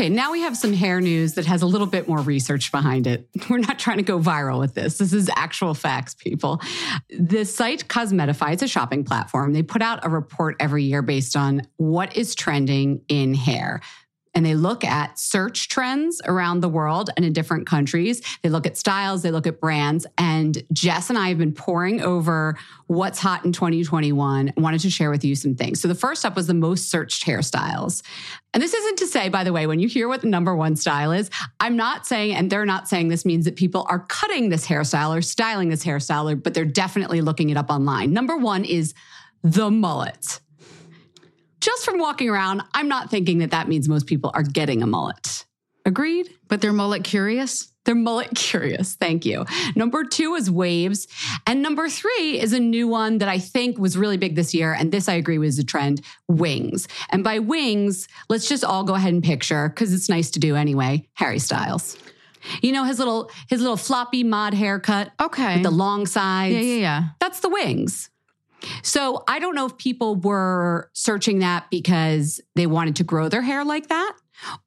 Okay, 0.00 0.08
now 0.08 0.32
we 0.32 0.40
have 0.40 0.56
some 0.56 0.72
hair 0.72 0.98
news 0.98 1.34
that 1.34 1.44
has 1.44 1.60
a 1.60 1.66
little 1.66 1.86
bit 1.86 2.08
more 2.08 2.20
research 2.20 2.72
behind 2.72 3.06
it. 3.06 3.28
We're 3.50 3.58
not 3.58 3.78
trying 3.78 3.98
to 3.98 4.02
go 4.02 4.18
viral 4.18 4.58
with 4.58 4.72
this. 4.72 4.96
This 4.96 5.12
is 5.12 5.28
actual 5.36 5.74
facts, 5.74 6.14
people. 6.14 6.62
The 7.10 7.44
site 7.44 7.86
Cosmetify, 7.86 8.54
it's 8.54 8.62
a 8.62 8.66
shopping 8.66 9.04
platform. 9.04 9.52
They 9.52 9.62
put 9.62 9.82
out 9.82 10.02
a 10.02 10.08
report 10.08 10.56
every 10.58 10.84
year 10.84 11.02
based 11.02 11.36
on 11.36 11.66
what 11.76 12.16
is 12.16 12.34
trending 12.34 13.02
in 13.08 13.34
hair 13.34 13.82
and 14.34 14.46
they 14.46 14.54
look 14.54 14.84
at 14.84 15.18
search 15.18 15.68
trends 15.68 16.20
around 16.24 16.60
the 16.60 16.68
world 16.68 17.10
and 17.16 17.24
in 17.24 17.32
different 17.32 17.66
countries. 17.66 18.22
They 18.42 18.48
look 18.48 18.66
at 18.66 18.76
styles, 18.76 19.22
they 19.22 19.30
look 19.30 19.46
at 19.46 19.60
brands. 19.60 20.06
And 20.18 20.62
Jess 20.72 21.10
and 21.10 21.18
I 21.18 21.28
have 21.28 21.38
been 21.38 21.52
poring 21.52 22.00
over 22.00 22.56
what's 22.86 23.18
hot 23.18 23.44
in 23.44 23.52
2021 23.52 24.48
and 24.48 24.64
wanted 24.64 24.80
to 24.80 24.90
share 24.90 25.10
with 25.10 25.24
you 25.24 25.34
some 25.34 25.54
things. 25.54 25.80
So 25.80 25.88
the 25.88 25.94
first 25.94 26.24
up 26.24 26.36
was 26.36 26.46
the 26.46 26.54
most 26.54 26.90
searched 26.90 27.26
hairstyles. 27.26 28.02
And 28.52 28.62
this 28.62 28.74
isn't 28.74 28.98
to 28.98 29.06
say, 29.06 29.28
by 29.28 29.44
the 29.44 29.52
way, 29.52 29.66
when 29.66 29.78
you 29.78 29.88
hear 29.88 30.08
what 30.08 30.22
the 30.22 30.26
number 30.26 30.54
one 30.56 30.74
style 30.76 31.12
is, 31.12 31.30
I'm 31.60 31.76
not 31.76 32.06
saying, 32.06 32.34
and 32.34 32.50
they're 32.50 32.66
not 32.66 32.88
saying 32.88 33.08
this 33.08 33.24
means 33.24 33.44
that 33.44 33.56
people 33.56 33.86
are 33.88 34.00
cutting 34.00 34.48
this 34.48 34.66
hairstyle 34.66 35.16
or 35.16 35.22
styling 35.22 35.68
this 35.68 35.84
hairstyle, 35.84 36.40
but 36.42 36.54
they're 36.54 36.64
definitely 36.64 37.20
looking 37.20 37.50
it 37.50 37.56
up 37.56 37.70
online. 37.70 38.12
Number 38.12 38.36
one 38.36 38.64
is 38.64 38.94
the 39.42 39.70
mullet 39.70 40.40
just 41.60 41.84
from 41.84 41.98
walking 41.98 42.28
around, 42.28 42.62
I'm 42.74 42.88
not 42.88 43.10
thinking 43.10 43.38
that 43.38 43.50
that 43.50 43.68
means 43.68 43.88
most 43.88 44.06
people 44.06 44.30
are 44.34 44.42
getting 44.42 44.82
a 44.82 44.86
mullet. 44.86 45.44
Agreed? 45.86 46.28
But 46.48 46.60
they're 46.60 46.72
mullet 46.72 47.04
curious? 47.04 47.72
They're 47.84 47.94
mullet 47.94 48.30
curious. 48.34 48.94
Thank 48.94 49.24
you. 49.24 49.46
Number 49.74 50.04
two 50.04 50.34
is 50.34 50.50
waves. 50.50 51.08
And 51.46 51.62
number 51.62 51.88
three 51.88 52.38
is 52.40 52.52
a 52.52 52.60
new 52.60 52.86
one 52.88 53.18
that 53.18 53.28
I 53.28 53.38
think 53.38 53.78
was 53.78 53.96
really 53.96 54.16
big 54.16 54.36
this 54.36 54.54
year. 54.54 54.72
And 54.72 54.92
this 54.92 55.08
I 55.08 55.14
agree 55.14 55.38
was 55.38 55.58
a 55.58 55.64
trend 55.64 56.02
wings. 56.28 56.88
And 57.10 57.24
by 57.24 57.38
wings, 57.38 58.08
let's 58.28 58.48
just 58.48 58.64
all 58.64 58.84
go 58.84 58.94
ahead 58.94 59.12
and 59.12 59.22
picture, 59.22 59.68
because 59.68 59.92
it's 59.94 60.08
nice 60.08 60.30
to 60.32 60.40
do 60.40 60.56
anyway, 60.56 61.08
Harry 61.14 61.38
Styles. 61.38 61.96
You 62.62 62.72
know 62.72 62.84
his 62.84 62.98
little 62.98 63.30
his 63.48 63.60
little 63.60 63.76
floppy 63.76 64.24
mod 64.24 64.54
haircut. 64.54 65.12
Okay. 65.20 65.54
With 65.54 65.62
the 65.62 65.70
long 65.70 66.06
sides. 66.06 66.54
Yeah, 66.54 66.60
yeah, 66.60 66.80
yeah. 66.80 67.04
That's 67.20 67.40
the 67.40 67.50
wings. 67.50 68.08
So 68.82 69.24
I 69.28 69.38
don't 69.38 69.54
know 69.54 69.66
if 69.66 69.76
people 69.78 70.16
were 70.16 70.90
searching 70.92 71.40
that 71.40 71.70
because 71.70 72.40
they 72.56 72.66
wanted 72.66 72.96
to 72.96 73.04
grow 73.04 73.28
their 73.28 73.42
hair 73.42 73.64
like 73.64 73.88
that 73.88 74.16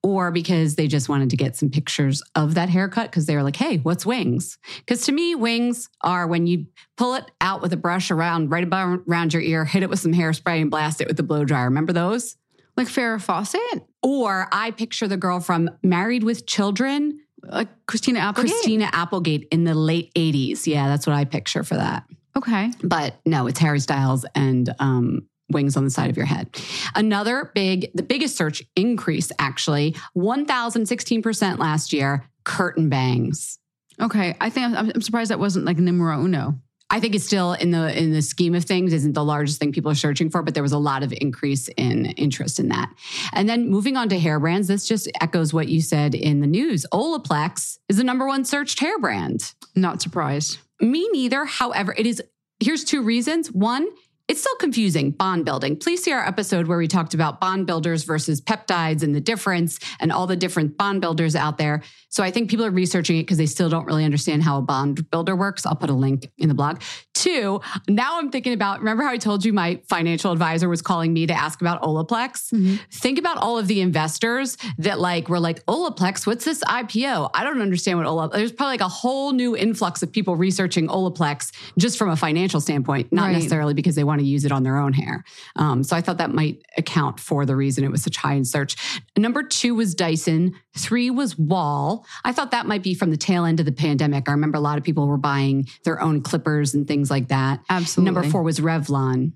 or 0.02 0.32
because 0.32 0.76
they 0.76 0.88
just 0.88 1.10
wanted 1.10 1.30
to 1.32 1.38
get 1.38 1.56
some 1.56 1.70
pictures 1.70 2.22
of 2.36 2.56
that 2.56 2.70
haircut 2.70 3.10
because 3.10 3.26
they 3.26 3.36
were 3.36 3.44
like, 3.44 3.56
hey, 3.56 3.78
what's 3.78 4.06
wings? 4.06 4.58
Because 4.80 5.02
to 5.06 5.12
me, 5.12 5.36
wings 5.36 5.90
are 6.02 6.28
when 6.28 6.48
you 6.48 6.68
pull 6.98 7.16
it 7.16 7.30
out 7.42 7.62
with 7.62 7.74
a 7.74 7.78
brush 7.78 8.12
around 8.12 8.52
right 8.52 8.64
about 8.64 9.02
around 9.08 9.34
your 9.34 9.42
ear, 9.42 9.66
hit 9.66 9.84
it 9.84 9.90
with 9.90 10.00
some 10.00 10.14
hairspray 10.14 10.62
and 10.62 10.72
blast 10.72 11.02
it 11.02 11.08
with 11.08 11.18
the 11.18 11.24
blow 11.24 11.46
dryer. 11.46 11.66
Remember 11.66 11.94
those? 11.94 12.38
Like 12.76 12.88
Farrah 12.88 13.22
Fawcett? 13.22 13.86
Or 14.02 14.48
I 14.52 14.72
picture 14.72 15.08
the 15.08 15.18
girl 15.18 15.40
from 15.40 15.70
Married 15.84 16.24
with 16.24 16.46
Children. 16.46 17.20
Like 17.44 17.68
Christina 17.88 18.20
Applegate? 18.20 18.52
Christina 18.52 18.90
Applegate 18.94 19.48
in 19.52 19.64
the 19.64 19.76
late 19.76 20.14
80s. 20.16 20.66
Yeah, 20.66 20.88
that's 20.88 21.06
what 21.06 21.16
I 21.16 21.26
picture 21.26 21.64
for 21.64 21.76
that. 21.76 22.04
Okay. 22.36 22.72
But 22.84 23.16
no, 23.26 23.48
it's 23.48 23.60
Harry 23.60 23.80
Styles 23.80 24.26
and 24.36 24.74
um, 24.80 25.28
wings 25.50 25.78
on 25.78 25.84
the 25.84 25.90
side 25.90 26.10
of 26.10 26.18
your 26.18 26.26
head. 26.26 26.50
Another 26.96 27.52
big, 27.54 27.92
the 27.94 28.04
biggest 28.04 28.36
search 28.36 28.64
increase 28.76 29.32
actually, 29.40 29.96
1,016% 30.18 31.60
last 31.60 31.94
year, 31.94 32.26
curtain 32.44 32.90
bangs. 32.90 33.60
Okay. 34.02 34.36
I 34.42 34.50
think 34.50 34.76
I'm, 34.76 34.92
I'm 34.94 35.02
surprised 35.02 35.32
that 35.32 35.40
wasn't 35.40 35.66
like 35.66 35.78
numero 35.78 36.24
uno. 36.24 36.56
I 36.90 37.00
think 37.00 37.16
it's 37.16 37.26
still 37.26 37.54
in 37.54 37.72
the 37.72 37.98
in 37.98 38.12
the 38.12 38.22
scheme 38.22 38.54
of 38.54 38.66
things 38.66 38.94
isn't 38.94 39.14
the 39.14 39.24
largest 39.24 39.60
thing 39.60 39.72
people 39.72 39.90
are 39.90 39.96
searching 39.96 40.30
for, 40.30 40.44
but 40.44 40.54
there 40.54 40.62
was 40.62 40.74
a 40.74 40.78
lot 40.78 41.02
of 41.02 41.12
increase 41.22 41.68
in 41.70 42.06
interest 42.06 42.60
in 42.60 42.68
that. 42.70 42.94
And 43.32 43.50
then 43.50 43.68
moving 43.68 43.98
on 43.98 44.10
to 44.10 44.20
hair 44.20 44.40
brands, 44.40 44.68
this 44.68 44.88
just 44.88 45.10
echoes 45.20 45.54
what 45.54 45.70
you 45.70 45.82
said 45.82 46.14
in 46.14 46.42
the 46.42 46.46
news. 46.46 46.86
Olaplex 46.94 47.80
is 47.90 47.98
the 47.98 48.04
number 48.04 48.28
one 48.28 48.46
searched 48.46 48.80
hair 48.80 49.00
brand. 49.00 49.54
Not 49.76 50.04
surprised. 50.04 50.60
Me 50.84 51.08
neither. 51.12 51.46
However, 51.46 51.96
it 51.98 52.06
is 52.06 52.22
here's 52.60 52.84
two 52.84 53.02
reasons. 53.02 53.52
One, 53.52 53.88
it's 54.30 54.40
still 54.40 54.56
confusing, 54.56 55.12
bond 55.12 55.44
building. 55.44 55.76
Please 55.76 56.02
see 56.02 56.12
our 56.14 56.26
episode 56.26 56.68
where 56.68 56.78
we 56.78 56.88
talked 56.88 57.14
about 57.14 57.42
bond 57.42 57.68
builders 57.68 58.04
versus 58.06 58.40
peptides 58.40 59.04
and 59.04 59.14
the 59.14 59.20
difference 59.20 59.80
and 60.00 60.14
all 60.14 60.28
the 60.28 60.36
different 60.38 60.78
bond 60.78 61.02
builders 61.02 61.36
out 61.36 61.58
there. 61.58 61.84
So 62.08 62.24
I 62.24 62.32
think 62.32 62.50
people 62.50 62.66
are 62.66 62.72
researching 62.72 63.18
it 63.18 63.24
because 63.24 63.38
they 63.38 63.48
still 63.48 63.70
don't 63.70 63.86
really 63.86 64.06
understand 64.06 64.44
how 64.44 64.60
a 64.60 64.62
bond 64.62 65.10
builder 65.10 65.36
works. 65.36 65.66
I'll 65.66 65.76
put 65.76 65.90
a 65.90 65.94
link 65.94 66.30
in 66.38 66.48
the 66.48 66.54
blog. 66.54 66.82
Two, 67.14 67.60
now 67.90 68.20
I'm 68.20 68.30
thinking 68.30 68.54
about 68.54 68.80
remember 68.80 69.04
how 69.04 69.10
I 69.10 69.18
told 69.18 69.44
you 69.44 69.52
my 69.52 69.82
financial 69.90 70.32
advisor 70.32 70.70
was 70.70 70.82
calling 70.82 71.12
me 71.12 71.26
to 71.26 71.34
ask 71.34 71.60
about 71.60 71.82
Olaplex? 71.82 72.54
Mm-hmm. 72.54 72.76
Think 72.92 73.20
about 73.20 73.38
all 73.38 73.58
of 73.58 73.68
the 73.68 73.82
investors 73.82 74.58
that 74.78 75.00
like 75.00 75.28
were 75.28 75.40
like, 75.40 75.66
Olaplex, 75.66 76.26
what's 76.26 76.46
this 76.46 76.64
IPO? 76.64 77.32
I 77.34 77.44
don't 77.44 77.62
understand 77.62 77.98
what 77.98 78.08
Olaplex. 78.08 78.34
There's 78.34 78.52
probably 78.52 78.74
like 78.74 78.82
a 78.82 78.90
whole 78.90 79.34
new 79.34 79.58
influx 79.58 80.02
of 80.02 80.12
people 80.12 80.36
researching 80.36 80.88
Olaplex 80.88 81.52
just 81.78 81.98
from 81.98 82.10
a 82.10 82.16
financial 82.16 82.62
standpoint, 82.62 83.12
not 83.12 83.24
right. 83.24 83.34
necessarily 83.34 83.74
because 83.74 83.96
they 83.96 84.04
want 84.04 84.13
to 84.20 84.26
use 84.26 84.46
it 84.46 84.52
on 84.52 84.64
their 84.64 84.78
own 84.78 84.94
hair. 84.94 85.24
Um, 85.56 85.84
so 85.84 85.96
I 85.96 86.02
thought 86.02 86.18
that 86.18 86.34
might 86.34 86.64
account 86.78 87.20
for 87.20 87.46
the 87.46 87.56
reason 87.56 87.84
it 87.84 87.92
was 87.92 88.04
such 88.04 88.18
high 88.18 88.34
in 88.34 88.46
search. 88.46 88.76
Number 89.18 89.44
two 89.44 89.76
was 89.76 89.96
Dyson. 89.96 90.54
Three 90.78 91.10
was 91.10 91.38
Wahl. 91.38 92.06
I 92.24 92.32
thought 92.32 92.52
that 92.52 92.66
might 92.66 92.84
be 92.84 92.94
from 92.94 93.12
the 93.12 93.18
tail 93.18 93.46
end 93.46 93.60
of 93.60 93.66
the 93.66 93.72
pandemic. 93.72 94.28
I 94.28 94.32
remember 94.32 94.58
a 94.58 94.62
lot 94.62 94.78
of 94.78 94.84
people 94.84 95.08
were 95.08 95.18
buying 95.18 95.68
their 95.84 96.02
own 96.02 96.22
clippers 96.22 96.74
and 96.74 96.88
things 96.88 97.10
like 97.12 97.28
that. 97.30 97.62
Absolutely. 97.70 98.14
Number 98.14 98.30
four 98.30 98.44
was 98.44 98.60
Revlon. 98.60 99.34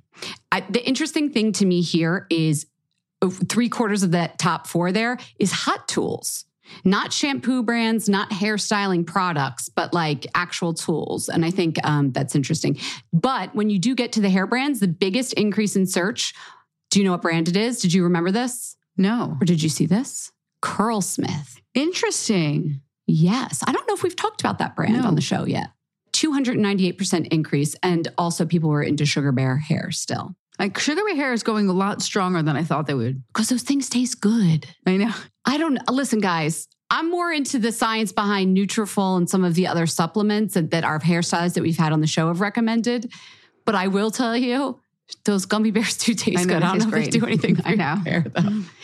I, 0.52 0.62
the 0.62 0.86
interesting 0.88 1.32
thing 1.32 1.52
to 1.54 1.66
me 1.66 1.82
here 1.82 2.26
is 2.30 2.66
uh, 3.22 3.30
three 3.30 3.70
quarters 3.70 4.04
of 4.04 4.12
that 4.12 4.40
top 4.40 4.68
four 4.68 4.92
there 4.92 5.18
is 5.40 5.52
hot 5.52 5.88
tools 5.88 6.46
not 6.84 7.13
shampoo 7.13 7.63
brands, 7.63 8.08
not 8.10 8.30
hairstyling 8.32 9.06
products, 9.06 9.69
but 9.69 9.93
like 9.93 10.27
actual 10.36 10.73
tools. 10.73 11.30
And 11.30 11.45
I 11.45 11.51
think 11.51 11.77
um, 11.84 12.12
that's 12.12 12.36
interesting. 12.36 12.77
But 13.13 13.53
when 13.56 13.69
you 13.69 13.80
do 13.80 13.95
get 13.95 14.12
to 14.13 14.21
the 14.21 14.30
hair 14.30 14.47
brands, 14.47 14.80
the 14.80 14.88
biggest 14.88 15.34
increase 15.34 15.75
in 15.75 15.86
search, 15.86 16.34
do 16.89 16.99
you 16.99 17.06
know 17.06 17.12
what 17.12 17.21
brand 17.21 17.47
it 17.47 17.58
is? 17.58 17.82
Did 17.82 17.93
you 17.93 18.03
remember 18.03 18.32
this? 18.32 18.75
No. 18.97 19.38
Or 19.39 19.45
did 19.45 19.62
you 19.62 19.69
see 19.69 19.86
this? 19.86 20.32
Curlsmith. 20.62 21.62
Interesting. 21.73 22.82
Yes. 23.06 23.63
I 23.65 23.71
don't 23.71 23.88
know 23.88 23.93
if 23.93 24.03
we've 24.03 24.15
talked 24.15 24.41
about 24.41 24.60
that 24.60 24.75
brand 24.75 24.93
no. 24.93 25.08
on 25.08 25.15
the 25.15 25.21
show 25.21 25.45
yet. 25.45 25.69
298% 26.13 27.27
increase. 27.27 27.75
And 27.84 28.08
also, 28.17 28.45
people 28.45 28.69
were 28.69 28.82
into 28.82 29.06
Sugar 29.06 29.32
Bear 29.32 29.58
hair 29.58 29.91
still. 29.91 30.36
Like 30.60 30.78
Sugar 30.80 31.02
Bear 31.06 31.15
hair 31.15 31.34
is 31.34 31.43
going 31.43 31.70
a 31.70 31.74
lot 31.74 32.02
stronger 32.02 32.41
than 32.41 32.56
I 32.56 32.63
thought 32.63 32.88
they 32.88 32.93
would. 32.93 33.24
Because 33.28 33.50
those 33.50 33.62
things 33.63 33.89
taste 33.89 34.22
good. 34.22 34.67
I 34.86 34.98
know. 34.98 35.13
I 35.46 35.58
don't 35.58 35.80
listen, 35.89 36.20
guys. 36.20 36.67
I'm 36.89 37.12
more 37.12 37.32
into 37.32 37.60
the 37.60 37.72
science 37.72 38.12
behind 38.12 38.56
Nutrafol 38.58 39.17
and 39.17 39.30
some 39.30 39.43
of 39.43 39.56
the 39.56 39.67
other 39.67 39.86
supplements 39.86 40.54
that, 40.54 40.72
that 40.72 40.84
our 40.84 41.00
hairstylists 41.00 41.54
that 41.56 41.62
we've 41.62 41.78
had 41.78 41.91
on 41.91 42.00
the 42.02 42.08
show 42.08 42.28
have 42.28 42.39
recommended. 42.39 43.12
But 43.65 43.76
I 43.76 43.88
will 43.88 44.10
tell 44.10 44.38
you, 44.38 44.80
those 45.26 45.46
gummy 45.46 45.72
bears 45.72 45.98
do 45.98 46.13
taste 46.13 46.39
I 46.39 46.43
know, 46.43 46.54
good. 46.56 46.63
I 46.63 46.67
don't 46.78 46.86
know 46.86 46.89
great. 46.91 47.08
if 47.08 47.13
they 47.13 47.20
do 47.20 47.26
anything 47.26 47.58
I 47.65 47.76
know. 47.76 47.96
hair 47.96 48.26
though. 48.34 48.41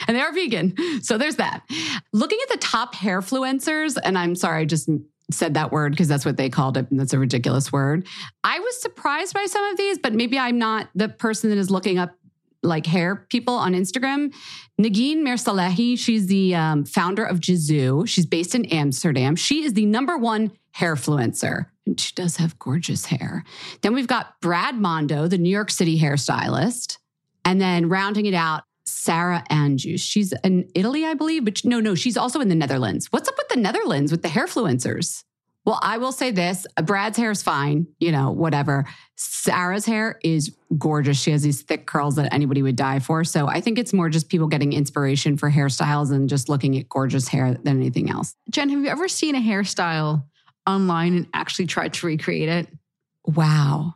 And 0.07 0.17
they 0.17 0.19
are 0.21 0.33
vegan. 0.33 0.75
So 1.01 1.17
there's 1.17 1.37
that. 1.37 1.63
Looking 2.11 2.39
at 2.43 2.49
the 2.49 2.57
top 2.57 2.93
hair 2.95 3.21
fluencers, 3.21 3.97
and 4.01 4.17
I'm 4.17 4.35
sorry, 4.35 4.61
I 4.61 4.65
just 4.65 4.89
said 5.33 5.55
that 5.55 5.71
word 5.71 5.91
because 5.91 6.07
that's 6.07 6.25
what 6.25 6.37
they 6.37 6.49
called 6.49 6.77
it 6.77 6.89
and 6.89 6.99
that's 6.99 7.13
a 7.13 7.19
ridiculous 7.19 7.71
word. 7.71 8.07
I 8.43 8.59
was 8.59 8.81
surprised 8.81 9.33
by 9.33 9.45
some 9.45 9.63
of 9.65 9.77
these, 9.77 9.97
but 9.97 10.13
maybe 10.13 10.39
I'm 10.39 10.57
not 10.57 10.89
the 10.95 11.09
person 11.09 11.49
that 11.49 11.57
is 11.57 11.69
looking 11.69 11.97
up 11.97 12.15
like 12.63 12.85
hair 12.85 13.27
people 13.29 13.55
on 13.55 13.73
Instagram. 13.73 14.33
Negin 14.81 15.17
Mirsalehi, 15.17 15.99
she's 15.99 16.27
the 16.27 16.55
um, 16.55 16.85
founder 16.85 17.23
of 17.23 17.39
Gisou. 17.39 18.07
She's 18.07 18.25
based 18.25 18.55
in 18.55 18.65
Amsterdam. 18.65 19.35
She 19.35 19.63
is 19.63 19.73
the 19.73 19.85
number 19.85 20.17
one 20.17 20.51
hair 20.71 20.95
influencer. 20.95 21.67
And 21.85 21.99
she 21.99 22.13
does 22.15 22.37
have 22.37 22.57
gorgeous 22.59 23.05
hair. 23.05 23.43
Then 23.81 23.93
we've 23.93 24.07
got 24.07 24.39
Brad 24.41 24.75
Mondo, 24.75 25.27
the 25.27 25.37
New 25.37 25.49
York 25.49 25.69
City 25.69 25.99
hairstylist. 25.99 26.97
And 27.45 27.59
then 27.59 27.89
rounding 27.89 28.25
it 28.25 28.33
out, 28.33 28.63
Sarah 28.85 29.43
Andrews. 29.49 30.01
She's 30.01 30.33
in 30.43 30.69
Italy, 30.75 31.05
I 31.05 31.13
believe, 31.13 31.45
but 31.45 31.63
no, 31.65 31.79
no, 31.79 31.95
she's 31.95 32.17
also 32.17 32.39
in 32.39 32.49
the 32.49 32.55
Netherlands. 32.55 33.07
What's 33.11 33.29
up 33.29 33.35
with 33.37 33.49
the 33.49 33.59
Netherlands 33.59 34.11
with 34.11 34.21
the 34.21 34.29
hairfluencers? 34.29 35.23
Well, 35.65 35.79
I 35.81 35.97
will 35.97 36.11
say 36.11 36.31
this 36.31 36.67
uh, 36.75 36.81
Brad's 36.81 37.17
hair 37.17 37.31
is 37.31 37.41
fine, 37.41 37.87
you 37.99 38.11
know, 38.11 38.31
whatever. 38.31 38.85
Sarah's 39.15 39.85
hair 39.85 40.19
is 40.21 40.55
gorgeous. 40.77 41.21
She 41.21 41.31
has 41.31 41.41
these 41.41 41.61
thick 41.61 41.85
curls 41.85 42.15
that 42.15 42.33
anybody 42.33 42.61
would 42.61 42.75
die 42.75 42.99
for. 42.99 43.23
So 43.23 43.47
I 43.47 43.61
think 43.61 43.79
it's 43.79 43.93
more 43.93 44.09
just 44.09 44.27
people 44.27 44.47
getting 44.47 44.73
inspiration 44.73 45.37
for 45.37 45.49
hairstyles 45.49 46.11
and 46.11 46.27
just 46.27 46.49
looking 46.49 46.77
at 46.77 46.89
gorgeous 46.89 47.29
hair 47.29 47.53
than 47.53 47.77
anything 47.77 48.09
else. 48.09 48.35
Jen, 48.49 48.69
have 48.69 48.79
you 48.79 48.87
ever 48.87 49.07
seen 49.07 49.35
a 49.35 49.39
hairstyle 49.39 50.25
online 50.67 51.15
and 51.15 51.27
actually 51.33 51.67
tried 51.67 51.93
to 51.93 52.07
recreate 52.07 52.49
it? 52.49 52.67
Wow. 53.25 53.95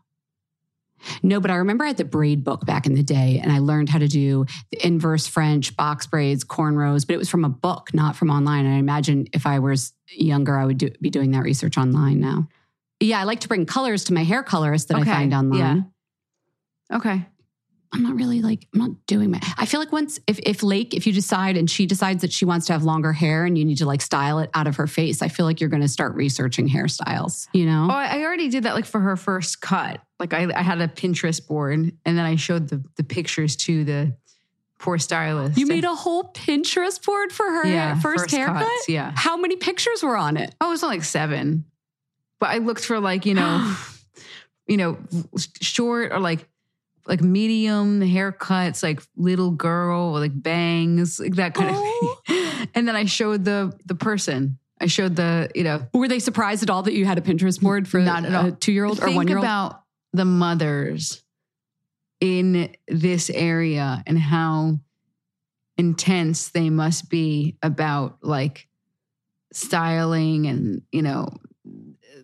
No, 1.24 1.40
but 1.40 1.52
I 1.52 1.56
remember 1.56 1.84
I 1.84 1.88
had 1.88 1.98
the 1.98 2.06
braid 2.06 2.44
book 2.44 2.66
back 2.66 2.86
in 2.86 2.94
the 2.94 3.04
day 3.04 3.40
and 3.42 3.52
I 3.52 3.60
learned 3.60 3.90
how 3.90 4.00
to 4.00 4.08
do 4.08 4.46
the 4.72 4.86
inverse 4.86 5.28
French, 5.28 5.76
box 5.76 6.08
braids, 6.08 6.44
cornrows, 6.44 7.06
but 7.06 7.14
it 7.14 7.18
was 7.18 7.30
from 7.30 7.46
a 7.46 7.50
book, 7.50 7.94
not 7.94 8.16
from 8.16 8.30
online. 8.30 8.66
And 8.66 8.76
I 8.76 8.78
imagine 8.78 9.28
if 9.34 9.46
I 9.46 9.60
was 9.60 9.94
younger, 10.10 10.58
I 10.58 10.66
would 10.66 10.78
do, 10.78 10.90
be 11.02 11.10
doing 11.10 11.32
that 11.32 11.44
research 11.44 11.78
online 11.78 12.20
now. 12.20 12.48
Yeah, 13.00 13.20
I 13.20 13.24
like 13.26 13.42
to 13.42 13.48
bring 13.48 13.66
colors 13.66 14.06
to 14.06 14.14
my 14.14 14.24
hair 14.24 14.44
colorist 14.44 14.88
that 14.88 14.98
okay. 15.00 15.12
I 15.12 15.14
find 15.14 15.34
online. 15.34 15.92
Yeah. 16.90 16.98
Okay. 16.98 17.26
I'm 17.98 18.04
not 18.04 18.16
really 18.16 18.42
like 18.42 18.68
I'm 18.74 18.80
not 18.80 18.92
doing 19.08 19.32
my. 19.32 19.42
I 19.58 19.66
feel 19.66 19.80
like 19.80 19.92
once 19.92 20.20
if 20.28 20.40
if 20.40 20.62
Lake 20.62 20.94
if 20.94 21.08
you 21.08 21.14
decide 21.14 21.58
and 21.58 21.70
she 21.70 21.88
decides 21.88 22.22
that 22.22 22.32
she 22.32 22.46
wants 22.46 22.68
to 22.68 22.74
have 22.74 22.84
longer 22.84 23.12
hair 23.12 23.44
and 23.46 23.58
you 23.58 23.66
need 23.66 23.80
to 23.80 23.86
like 23.86 24.02
style 24.02 24.38
it 24.40 24.52
out 24.54 24.68
of 24.68 24.76
her 24.76 24.86
face, 24.86 25.24
I 25.24 25.30
feel 25.30 25.48
like 25.48 25.60
you're 25.60 25.70
going 25.70 25.82
to 25.82 25.88
start 25.88 26.14
researching 26.16 26.70
hairstyles. 26.70 27.48
You 27.54 27.66
know? 27.66 27.88
Oh, 27.90 27.96
I 27.96 28.22
already 28.24 28.50
did 28.50 28.64
that 28.64 28.76
like 28.76 28.86
for 28.86 29.00
her 29.00 29.16
first 29.18 29.62
cut. 29.62 30.00
Like 30.20 30.34
I, 30.34 30.48
I 30.56 30.62
had 30.62 30.80
a 30.80 30.88
Pinterest 30.88 31.46
board 31.46 31.74
and 31.80 32.18
then 32.18 32.20
I 32.20 32.36
showed 32.36 32.70
the 32.70 32.84
the 32.98 33.04
pictures 33.04 33.56
to 33.58 33.84
the 33.84 34.16
poor 34.78 35.00
stylist. 35.00 35.58
You 35.58 35.66
made 35.66 35.84
a 35.84 35.96
whole 35.96 36.32
Pinterest 36.34 37.04
board 37.04 37.32
for 37.32 37.46
her 37.46 37.68
yeah, 37.68 38.00
first, 38.00 38.26
first 38.26 38.36
haircut. 38.36 38.62
Cuts, 38.62 38.90
yeah. 38.90 39.12
How 39.16 39.38
many 39.38 39.56
pictures 39.56 40.04
were 40.04 40.16
on 40.18 40.38
it? 40.38 40.54
Oh, 40.62 40.68
it 40.68 40.70
was 40.70 40.84
like 40.84 41.04
seven. 41.04 41.66
But 42.40 42.50
I 42.50 42.60
looked 42.60 42.86
for 42.86 43.00
like 43.00 43.26
you 43.26 43.34
know, 43.34 43.76
you 44.68 44.78
know, 44.78 44.98
short 45.62 46.12
or 46.12 46.20
like 46.20 46.48
like 47.08 47.22
medium 47.22 48.02
haircuts, 48.02 48.84
like 48.84 49.02
little 49.16 49.52
girl, 49.52 50.12
like 50.12 50.32
bangs, 50.34 51.20
like 51.20 51.36
that 51.36 51.54
kind 51.54 51.72
oh. 51.74 51.80
of 51.80 52.26
thing. 52.28 52.44
And 52.74 52.88
then 52.88 52.96
I 52.96 53.06
showed 53.06 53.46
the 53.46 53.74
the 53.86 53.96
person. 53.96 54.60
I 54.80 54.88
showed 54.88 55.16
the, 55.16 55.50
you 55.56 55.64
know. 55.64 55.88
Were 55.94 56.08
they 56.08 56.20
surprised 56.20 56.64
at 56.64 56.70
all 56.70 56.84
that 56.84 56.94
you 56.94 57.06
had 57.06 57.18
a 57.18 57.22
Pinterest 57.22 57.60
board 57.60 57.88
for 57.88 58.00
Not 58.00 58.26
a 58.26 58.52
two 58.52 58.72
year 58.72 58.86
old 58.86 59.02
or 59.02 59.12
one 59.12 59.28
year 59.28 59.38
old? 59.38 59.46
about 59.46 59.82
the 60.14 60.26
mothers 60.26 61.24
in 62.20 62.76
this 62.88 63.30
area 63.30 64.04
and 64.06 64.20
how 64.20 64.80
intense 65.78 66.50
they 66.50 66.70
must 66.70 67.10
be 67.10 67.58
about 67.64 68.18
like 68.22 68.68
styling 69.54 70.48
and, 70.48 70.82
you 70.92 71.02
know, 71.02 71.30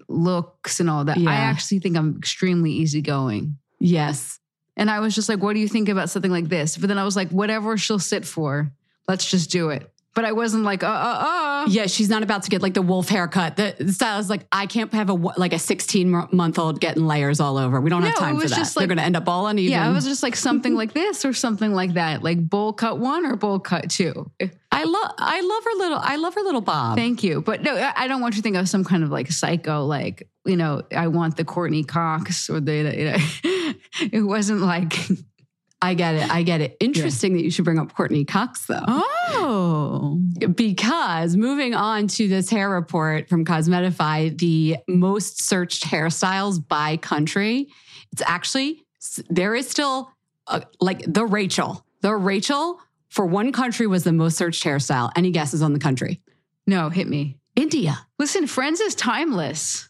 looks 0.08 0.80
and 0.80 0.90
all 0.90 1.06
that. 1.06 1.18
Yeah. 1.18 1.30
I 1.30 1.36
actually 1.36 1.80
think 1.80 1.98
I'm 1.98 2.18
extremely 2.18 2.72
easygoing. 2.72 3.58
Yes. 3.80 4.40
And 4.76 4.90
I 4.90 5.00
was 5.00 5.14
just 5.16 5.30
like, 5.30 5.42
what 5.42 5.54
do 5.54 5.60
you 5.60 5.68
think 5.68 5.90
about 5.90 6.10
something 6.10 6.32
like 6.32 6.50
this? 6.50 6.78
But 6.78 6.88
then 6.88 6.98
I 6.98 7.04
was 7.04 7.16
like, 7.16 7.30
whatever 7.30 7.78
she'll 7.78 8.00
sit 8.00 8.26
for, 8.26 8.72
let's 9.08 9.30
just 9.30 9.52
do 9.52 9.70
it. 9.70 9.90
But 10.16 10.26
I 10.26 10.32
wasn't 10.32 10.64
like, 10.64 10.84
uh, 10.84 10.88
uh, 10.88 11.64
uh. 11.64 11.66
Yeah, 11.70 11.88
she's 11.88 12.10
not 12.10 12.22
about 12.22 12.44
to 12.44 12.50
get 12.52 12.62
like 12.62 12.76
the 12.76 12.84
wolf 12.84 13.10
haircut. 13.10 13.56
The, 13.56 13.92
style 13.92 14.20
is 14.20 14.30
like, 14.30 14.46
I 14.52 14.68
can't 14.68 14.94
have 14.94 15.10
a 15.10 15.14
like 15.14 15.54
a 15.54 15.60
16 15.60 16.28
month 16.32 16.60
old 16.60 16.80
getting 16.80 17.08
layers 17.08 17.40
all 17.40 17.58
over. 17.58 17.82
We 17.82 17.90
don't 17.90 18.04
have 18.04 18.18
time 18.18 18.40
for 18.40 18.48
that. 18.48 18.56
just 18.56 18.78
They're 18.78 18.86
going 18.86 19.00
to 19.00 19.04
end 19.04 19.16
up 19.16 19.28
all 19.28 19.48
uneven. 19.48 19.72
Yeah, 19.72 19.90
it 19.90 19.94
was 19.94 20.06
just 20.14 20.22
like 20.22 20.36
something 20.36 20.76
like 20.76 20.94
this 20.94 21.26
or 21.26 21.34
something 21.34 21.74
like 21.74 21.94
that, 21.94 22.22
like 22.22 22.48
bowl 22.48 22.74
cut 22.74 23.00
one 23.00 23.26
or 23.26 23.36
bowl 23.36 23.60
cut 23.60 23.90
two. 23.90 24.30
I 24.72 24.84
love, 24.84 25.12
I 25.18 25.42
love 25.42 25.64
her 25.64 25.78
little, 25.78 26.00
I 26.00 26.16
love 26.18 26.36
her 26.36 26.42
little 26.42 26.62
bob. 26.62 26.96
Thank 26.98 27.24
you. 27.24 27.42
But 27.42 27.64
no, 27.64 27.76
I 27.76 28.04
I 28.04 28.08
don't 28.08 28.22
want 28.22 28.36
you 28.36 28.42
to 28.42 28.44
think 28.44 28.58
of 28.58 28.70
some 28.70 28.84
kind 28.84 29.04
of 29.04 29.10
like 29.10 29.32
psycho, 29.32 29.86
like, 29.86 30.28
you 30.46 30.58
know, 30.58 30.84
I 30.96 31.08
want 31.08 31.38
the 31.38 31.46
Courteney 31.46 31.84
Cox 31.84 32.50
or 32.50 32.60
the, 32.60 32.74
you 32.74 33.06
know, 33.06 33.53
it 34.12 34.22
wasn't 34.22 34.62
like, 34.62 34.94
I 35.82 35.94
get 35.94 36.16
it. 36.16 36.30
I 36.30 36.44
get 36.44 36.62
it. 36.62 36.78
Interesting 36.80 37.34
that 37.34 37.44
you 37.44 37.52
should 37.52 37.66
bring 37.66 37.80
up 37.80 37.94
Courteney 37.94 38.26
Cox 38.26 38.66
though. 38.68 38.84
oh, 38.88 40.22
because 40.56 41.36
moving 41.36 41.74
on 41.74 42.08
to 42.08 42.28
this 42.28 42.50
hair 42.50 42.70
report 42.70 43.28
from 43.30 43.44
Cosmetify, 43.46 44.38
the 44.38 44.78
most 44.88 45.42
searched 45.44 45.84
hairstyles 45.84 46.66
by 46.66 46.98
country, 46.98 47.68
it's 48.12 48.22
actually, 48.26 48.86
there 49.30 49.56
is 49.56 49.70
still 49.70 50.10
uh, 50.48 50.62
like 50.80 51.04
the 51.08 51.26
Rachel. 51.26 51.86
The 52.02 52.16
Rachel 52.16 52.80
for 53.10 53.26
one 53.26 53.52
country 53.52 53.88
was 53.88 54.04
the 54.04 54.14
most 54.14 54.38
searched 54.38 54.64
hairstyle. 54.64 55.12
Any 55.16 55.32
guesses 55.32 55.62
on 55.62 55.74
the 55.74 55.80
country? 55.80 56.22
no, 56.66 56.90
hit 56.90 57.08
me. 57.08 57.38
India. 57.56 58.08
Listen, 58.18 58.48
Friends 58.48 58.80
is 58.80 58.96
timeless. 58.96 59.90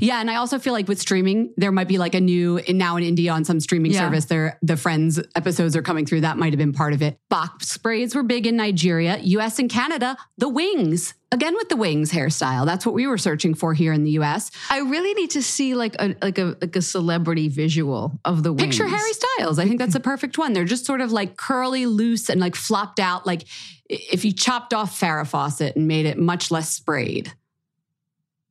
Yeah, 0.00 0.20
and 0.20 0.30
I 0.30 0.36
also 0.36 0.58
feel 0.58 0.72
like 0.72 0.88
with 0.88 0.98
streaming, 0.98 1.52
there 1.56 1.70
might 1.72 1.88
be 1.88 1.98
like 1.98 2.14
a 2.14 2.20
new 2.20 2.60
now 2.68 2.96
in 2.96 3.04
India 3.04 3.32
on 3.32 3.44
some 3.44 3.60
streaming 3.60 3.92
Yeah. 3.92 4.00
service. 4.00 4.24
There, 4.26 4.58
the 4.62 4.76
Friends 4.76 5.20
episodes 5.34 5.76
are 5.76 5.82
coming 5.82 6.04
through. 6.04 6.22
That 6.22 6.36
might 6.36 6.52
have 6.52 6.58
been 6.58 6.72
part 6.72 6.92
of 6.92 7.02
it. 7.02 7.18
Box 7.28 7.76
braids 7.78 8.14
were 8.14 8.22
big 8.22 8.46
in 8.46 8.56
Nigeria, 8.56 9.18
U.S. 9.22 9.58
and 9.58 9.70
Canada. 9.70 10.16
The 10.36 10.48
wings 10.48 11.14
again 11.30 11.54
with 11.54 11.68
the 11.68 11.76
wings 11.76 12.10
hairstyle. 12.10 12.64
That's 12.66 12.84
what 12.86 12.94
we 12.94 13.06
were 13.06 13.18
searching 13.18 13.54
for 13.54 13.72
here 13.74 13.92
in 13.92 14.02
the 14.04 14.12
U.S. 14.12 14.50
I 14.70 14.80
really 14.80 15.14
need 15.14 15.30
to 15.32 15.42
see 15.42 15.74
like 15.74 15.94
a 16.00 16.16
like 16.22 16.38
a 16.38 16.56
like 16.60 16.74
a 16.74 16.82
celebrity 16.82 17.48
visual 17.48 18.18
of 18.24 18.42
the 18.42 18.52
wings. 18.52 18.76
Picture 18.76 18.88
Harry 18.88 19.12
Styles. 19.12 19.58
I 19.58 19.66
think 19.66 19.78
that's 19.78 19.92
the 19.94 20.00
perfect 20.00 20.38
one. 20.38 20.52
They're 20.54 20.64
just 20.64 20.86
sort 20.86 21.00
of 21.00 21.12
like 21.12 21.36
curly, 21.36 21.86
loose, 21.86 22.28
and 22.28 22.40
like 22.40 22.56
flopped 22.56 22.98
out. 22.98 23.26
Like 23.26 23.44
if 23.88 24.24
you 24.24 24.32
chopped 24.32 24.74
off 24.74 24.98
Farrah 24.98 25.26
Fawcett 25.26 25.76
and 25.76 25.86
made 25.86 26.06
it 26.06 26.18
much 26.18 26.50
less 26.50 26.70
sprayed. 26.72 27.32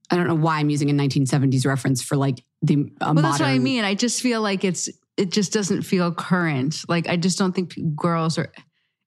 I 0.10 0.16
don't 0.16 0.28
know 0.28 0.36
why 0.36 0.60
I'm 0.60 0.70
using 0.70 0.90
a 0.90 0.94
1970s 0.94 1.66
reference 1.66 2.02
for 2.02 2.16
like 2.16 2.44
the 2.62 2.76
a 2.76 2.78
Well, 2.78 3.14
modern. 3.14 3.24
that's 3.24 3.40
what 3.40 3.50
I 3.50 3.60
mean. 3.60 3.84
I 3.84 3.94
just 3.94 4.22
feel 4.22 4.42
like 4.42 4.64
it's 4.64 4.90
it 5.18 5.32
just 5.32 5.52
doesn't 5.52 5.82
feel 5.82 6.14
current. 6.14 6.82
Like 6.88 7.08
I 7.10 7.18
just 7.18 7.38
don't 7.38 7.54
think 7.54 7.76
girls 7.96 8.38
are 8.38 8.52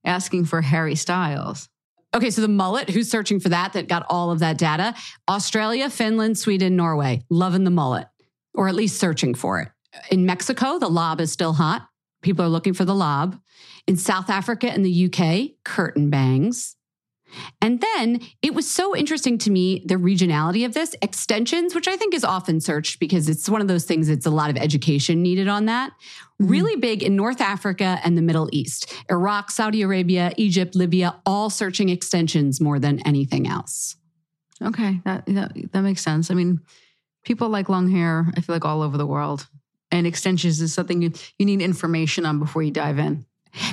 asking 0.05 0.45
for 0.47 0.61
Harry 0.61 0.95
Styles. 0.95 1.69
Okay, 2.13 2.31
so 2.31 2.41
the 2.43 2.49
mullet, 2.49 2.91
who's 2.91 3.09
searching 3.09 3.39
for 3.39 3.51
that, 3.51 3.73
that 3.75 3.87
got 3.87 4.05
all 4.11 4.33
of 4.33 4.41
that 4.41 4.59
data? 4.59 4.95
Australia, 5.29 5.89
Finland, 5.89 6.37
Sweden, 6.37 6.75
Norway, 6.75 7.23
loving 7.31 7.63
the 7.63 7.71
mullet, 7.71 8.09
or 8.55 8.67
at 8.69 8.75
least 8.75 8.99
searching 8.99 9.33
for 9.35 9.61
it. 9.61 9.69
In 10.11 10.27
Mexico, 10.27 10.79
the 10.81 10.89
lob 10.89 11.21
is 11.21 11.31
still 11.31 11.53
hot. 11.53 11.87
People 12.23 12.45
are 12.45 12.49
looking 12.49 12.75
for 12.75 12.85
the 12.85 12.95
lob. 12.97 13.39
In 13.87 13.97
South 13.97 14.29
Africa 14.29 14.69
and 14.71 14.85
the 14.85 15.07
UK, 15.07 15.53
curtain 15.65 16.11
bangs. 16.11 16.75
And 17.61 17.81
then 17.81 18.21
it 18.43 18.55
was 18.55 18.71
so 18.71 18.97
interesting 18.97 19.39
to 19.39 19.51
me 19.51 19.83
the 19.87 19.97
regionality 19.97 20.65
of 20.65 20.75
this 20.75 20.95
extensions, 21.03 21.75
which 21.75 21.89
I 21.89 21.97
think 21.97 22.15
is 22.15 22.25
often 22.25 22.61
searched 22.61 23.01
because 23.01 23.29
it's 23.29 23.49
one 23.49 23.61
of 23.61 23.69
those 23.69 23.85
things 23.85 24.09
it's 24.09 24.27
a 24.27 24.31
lot 24.31 24.51
of 24.51 24.57
education 24.57 25.23
needed 25.23 25.49
on 25.49 25.67
that. 25.67 25.93
Mm-hmm. 25.93 26.47
Really 26.47 26.77
big 26.77 27.03
in 27.03 27.17
North 27.17 27.41
Africa 27.41 27.99
and 28.05 28.17
the 28.17 28.23
Middle 28.23 28.49
East. 28.53 28.93
Iraq, 29.11 29.51
Saudi 29.51 29.83
Arabia, 29.83 30.33
Egypt, 30.37 30.75
Libya, 30.75 31.21
all 31.27 31.51
searching 31.51 31.89
extensions 31.89 32.61
more 32.61 32.79
than 32.79 33.01
anything 33.07 33.47
else. 33.47 33.97
Okay, 34.63 35.01
that 35.05 35.25
that, 35.27 35.53
that 35.73 35.81
makes 35.81 36.03
sense. 36.03 36.31
I 36.31 36.35
mean, 36.35 36.61
people 37.25 37.49
like 37.49 37.69
long 37.69 37.91
hair. 37.91 38.31
I 38.37 38.41
feel 38.41 38.55
like 38.55 38.65
all 38.65 38.83
over 38.83 38.99
the 38.99 39.07
world, 39.07 39.49
and 39.91 40.07
extensions 40.07 40.61
is 40.61 40.75
something 40.75 41.01
you 41.01 41.13
you 41.39 41.47
need 41.47 41.63
information 41.63 42.27
on 42.27 42.39
before 42.39 42.63
you 42.63 42.71
dive 42.71 42.99
in. 42.99 43.25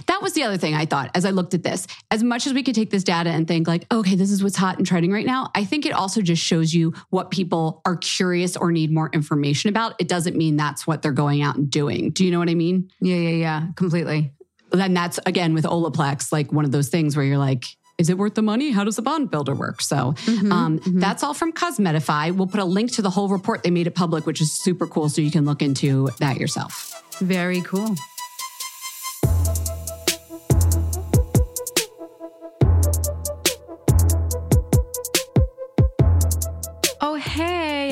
That 0.07 0.21
was 0.21 0.33
the 0.33 0.43
other 0.43 0.57
thing 0.57 0.73
I 0.73 0.85
thought 0.85 1.11
as 1.15 1.25
I 1.25 1.31
looked 1.31 1.53
at 1.53 1.63
this. 1.63 1.87
As 2.11 2.23
much 2.23 2.47
as 2.47 2.53
we 2.53 2.63
could 2.63 2.75
take 2.75 2.89
this 2.89 3.03
data 3.03 3.29
and 3.29 3.47
think, 3.47 3.67
like, 3.67 3.85
okay, 3.91 4.15
this 4.15 4.31
is 4.31 4.43
what's 4.43 4.55
hot 4.55 4.77
and 4.77 4.85
trending 4.85 5.11
right 5.11 5.25
now, 5.25 5.51
I 5.55 5.65
think 5.65 5.85
it 5.85 5.93
also 5.93 6.21
just 6.21 6.43
shows 6.43 6.73
you 6.73 6.93
what 7.09 7.31
people 7.31 7.81
are 7.85 7.97
curious 7.97 8.57
or 8.57 8.71
need 8.71 8.91
more 8.91 9.09
information 9.13 9.69
about. 9.69 9.95
It 9.99 10.07
doesn't 10.07 10.35
mean 10.35 10.57
that's 10.57 10.87
what 10.87 11.01
they're 11.01 11.11
going 11.11 11.41
out 11.41 11.55
and 11.55 11.69
doing. 11.69 12.11
Do 12.11 12.25
you 12.25 12.31
know 12.31 12.39
what 12.39 12.49
I 12.49 12.55
mean? 12.55 12.89
Yeah, 12.99 13.17
yeah, 13.17 13.29
yeah, 13.29 13.67
completely. 13.75 14.33
Then 14.71 14.93
that's 14.93 15.19
again 15.25 15.53
with 15.53 15.63
Olaplex, 15.63 16.31
like 16.31 16.51
one 16.51 16.65
of 16.65 16.71
those 16.71 16.89
things 16.89 17.15
where 17.15 17.25
you're 17.25 17.37
like, 17.37 17.65
is 17.97 18.09
it 18.09 18.17
worth 18.17 18.35
the 18.35 18.41
money? 18.41 18.71
How 18.71 18.83
does 18.83 18.97
the 18.97 19.01
bond 19.01 19.31
builder 19.31 19.55
work? 19.55 19.81
So 19.81 20.13
um, 20.51 20.79
that's 20.85 21.23
all 21.23 21.33
from 21.33 21.51
Cosmetify. 21.51 22.31
We'll 22.35 22.47
put 22.47 22.59
a 22.59 22.65
link 22.65 22.91
to 22.93 23.01
the 23.01 23.09
whole 23.09 23.27
report. 23.27 23.63
They 23.63 23.71
made 23.71 23.87
it 23.87 23.95
public, 23.95 24.25
which 24.27 24.39
is 24.39 24.51
super 24.51 24.85
cool. 24.85 25.09
So 25.09 25.21
you 25.21 25.31
can 25.31 25.45
look 25.45 25.61
into 25.61 26.09
that 26.19 26.37
yourself. 26.37 27.01
Very 27.19 27.61
cool. 27.61 27.95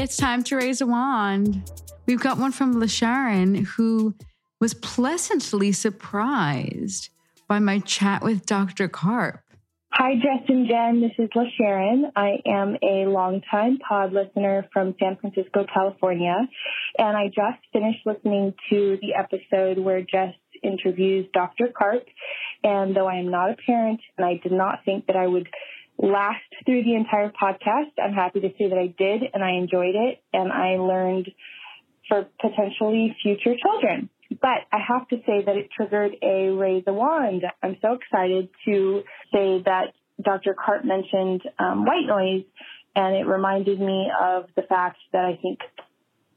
It's 0.05 0.17
time 0.17 0.43
to 0.43 0.55
raise 0.55 0.81
a 0.81 0.85
wand. 0.85 1.71
We've 2.05 2.19
got 2.19 2.37
one 2.37 2.51
from 2.51 2.75
LaSharon 2.75 3.65
who 3.65 4.13
was 4.61 4.75
pleasantly 4.75 5.71
surprised 5.71 7.09
by 7.47 7.57
my 7.57 7.79
chat 7.79 8.21
with 8.21 8.45
Dr. 8.45 8.87
Karp. 8.87 9.41
Hi, 9.93 10.13
Jess 10.13 10.47
and 10.47 10.67
Jen. 10.67 11.01
This 11.01 11.13
is 11.17 11.31
LaSharon. 11.35 12.11
I 12.15 12.37
am 12.45 12.77
a 12.83 13.07
longtime 13.07 13.79
pod 13.79 14.13
listener 14.13 14.69
from 14.71 14.93
San 14.99 15.15
Francisco, 15.15 15.65
California. 15.73 16.35
And 16.99 17.17
I 17.17 17.29
just 17.29 17.65
finished 17.73 18.05
listening 18.05 18.53
to 18.69 18.99
the 19.01 19.15
episode 19.15 19.79
where 19.79 20.01
Jess 20.01 20.35
interviews 20.61 21.25
Dr. 21.33 21.69
Karp. 21.75 22.05
And 22.63 22.95
though 22.95 23.07
I 23.07 23.15
am 23.15 23.31
not 23.31 23.49
a 23.49 23.55
parent 23.55 24.01
and 24.19 24.25
I 24.27 24.39
did 24.43 24.51
not 24.51 24.85
think 24.85 25.07
that 25.07 25.15
I 25.15 25.25
would 25.25 25.47
last 25.97 26.43
through 26.65 26.83
the 26.83 26.95
entire 26.95 27.31
podcast, 27.31 27.91
I'm 28.03 28.13
happy 28.13 28.41
to 28.41 28.49
say 28.57 28.69
that 28.69 28.77
I 28.77 28.87
did 28.87 29.23
and 29.33 29.43
I 29.43 29.51
enjoyed 29.51 29.95
it 29.95 30.21
and 30.33 30.51
I 30.51 30.77
learned 30.77 31.29
for 32.07 32.27
potentially 32.39 33.15
future 33.21 33.55
children. 33.61 34.09
But 34.29 34.65
I 34.71 34.79
have 34.87 35.07
to 35.09 35.17
say 35.17 35.43
that 35.45 35.55
it 35.55 35.69
triggered 35.75 36.13
a 36.21 36.49
raise 36.49 36.83
a 36.87 36.93
wand. 36.93 37.43
I'm 37.61 37.77
so 37.81 37.93
excited 37.93 38.49
to 38.65 39.03
say 39.31 39.61
that 39.65 39.93
Dr. 40.21 40.55
Karp 40.55 40.83
mentioned 40.83 41.41
um, 41.59 41.85
white 41.85 42.05
noise, 42.07 42.45
and 42.95 43.15
it 43.15 43.27
reminded 43.27 43.79
me 43.79 44.07
of 44.19 44.45
the 44.55 44.63
fact 44.63 44.97
that 45.11 45.25
I 45.25 45.37
think 45.41 45.59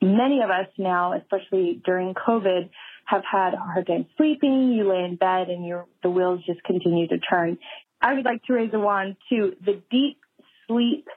many 0.03 0.41
of 0.43 0.51
us 0.51 0.67
now, 0.77 1.15
especially 1.15 1.81
during 1.85 2.15
COVID, 2.15 2.69
have 3.07 3.23
had 3.31 3.55
a 3.55 3.57
hard 3.57 3.87
time 3.87 4.07
sleeping. 4.17 4.73
You 4.73 4.89
lay 4.89 5.05
in 5.05 5.17
bed 5.17 5.49
and 5.49 5.65
your 5.65 5.87
the 6.03 6.11
wheels 6.11 6.41
just 6.47 6.63
continue 6.65 7.09
to 7.09 7.19
turn. 7.19 7.59
I 8.01 8.15
would 8.15 8.25
like 8.25 8.45
to 8.45 8.53
raise 8.53 8.71
a 8.73 8.79
wand 8.79 9.17
to 9.31 9.57
the 9.65 9.83
deep 9.91 10.19
sleep 10.67 11.09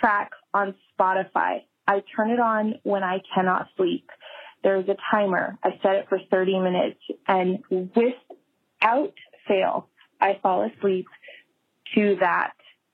track 0.00 0.30
on 0.52 0.74
Spotify. 0.98 1.62
I 1.86 2.02
turn 2.14 2.30
it 2.30 2.40
on 2.40 2.74
when 2.82 3.02
I 3.02 3.20
cannot 3.34 3.68
sleep. 3.76 4.10
There's 4.62 4.88
a 4.88 4.96
timer. 5.10 5.58
I 5.62 5.70
set 5.82 5.94
it 5.96 6.06
for 6.08 6.18
30 6.30 6.58
minutes 6.60 7.00
and 7.28 7.62
without 7.70 9.14
fail, 9.46 9.88
I 10.20 10.38
fall 10.42 10.68
asleep 10.68 11.06
to 11.94 12.16
that 12.20 12.52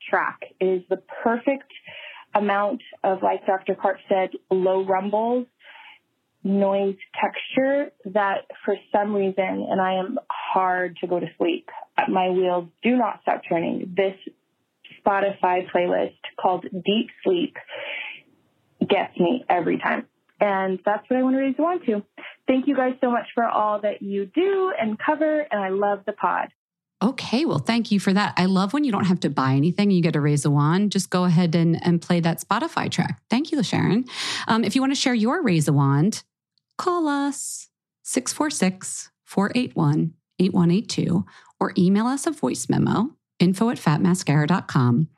track. 0.09 0.43
It 0.61 0.67
is 0.67 0.83
the 0.91 1.03
perfect 1.23 1.73
amount 2.35 2.83
of, 3.03 3.23
like 3.23 3.47
Dr. 3.47 3.75
Karp 3.75 3.99
said, 4.09 4.31
low 4.51 4.85
rumbles, 4.85 5.47
noise 6.45 6.97
texture 7.21 7.93
that 8.07 8.47
for 8.65 8.77
some 8.91 9.15
reason, 9.15 9.67
and 9.71 9.81
I 9.81 9.95
am 9.95 10.19
hard 10.31 10.97
to 11.01 11.07
go 11.07 11.21
to 11.21 11.27
sleep, 11.39 11.69
my 12.09 12.31
wheels 12.31 12.69
do 12.83 12.97
not 12.97 13.21
stop 13.23 13.43
turning. 13.49 13.95
This 13.97 14.15
Spotify 15.05 15.71
playlist 15.71 16.17
called 16.41 16.65
Deep 16.65 17.09
Sleep 17.25 17.57
gets 18.81 19.19
me 19.19 19.45
every 19.49 19.79
time. 19.79 20.07
And 20.41 20.81
that's 20.85 21.09
what 21.09 21.19
I 21.19 21.23
want 21.23 21.37
to 21.37 21.41
raise 21.41 21.55
a 21.59 21.63
wand 21.63 21.83
to. 21.87 22.03
Thank 22.49 22.67
you 22.67 22.75
guys 22.75 22.95
so 23.01 23.11
much 23.11 23.29
for 23.35 23.45
all 23.45 23.81
that 23.83 24.03
you 24.03 24.27
do 24.27 24.73
and 24.79 24.99
cover, 24.99 25.47
and 25.51 25.63
I 25.63 25.69
love 25.69 26.01
the 26.05 26.13
pod. 26.13 26.49
Okay, 27.01 27.45
well, 27.45 27.59
thank 27.59 27.91
you 27.91 27.99
for 28.01 28.13
that. 28.13 28.35
I 28.37 28.47
love 28.47 28.73
when 28.73 28.85
you 28.85 28.93
don't 28.93 29.07
have 29.07 29.21
to 29.21 29.31
buy 29.31 29.55
anything. 29.55 29.91
You 29.91 30.03
get 30.03 30.13
to 30.13 30.21
raise 30.21 30.45
a 30.45 30.51
wand. 30.51 30.93
Just 30.93 31.11
go 31.11 31.25
ahead 31.25 31.55
and, 31.55 31.85
and 31.85 32.01
play 32.01 32.21
that 32.21 32.41
Spotify 32.41 32.91
track. 32.91 33.21
Thank 33.29 33.51
you, 33.51 33.63
Sharon. 33.63 34.05
Um, 34.47 34.63
if 34.65 34.75
you 34.75 34.81
want 34.81 34.93
to 34.93 35.01
share 35.01 35.15
your 35.15 35.43
raise 35.43 35.67
a 35.67 35.73
wand, 35.73 36.23
call 36.77 37.09
us 37.09 37.69
646 38.03 39.11
481 39.25 40.15
8182 40.39 41.25
or 41.61 41.73
email 41.77 42.07
us 42.07 42.27
a 42.27 42.31
voice 42.31 42.69
memo 42.69 43.11
info 43.39 43.71
at 43.71 43.79
fatmascara.com. 43.79 45.09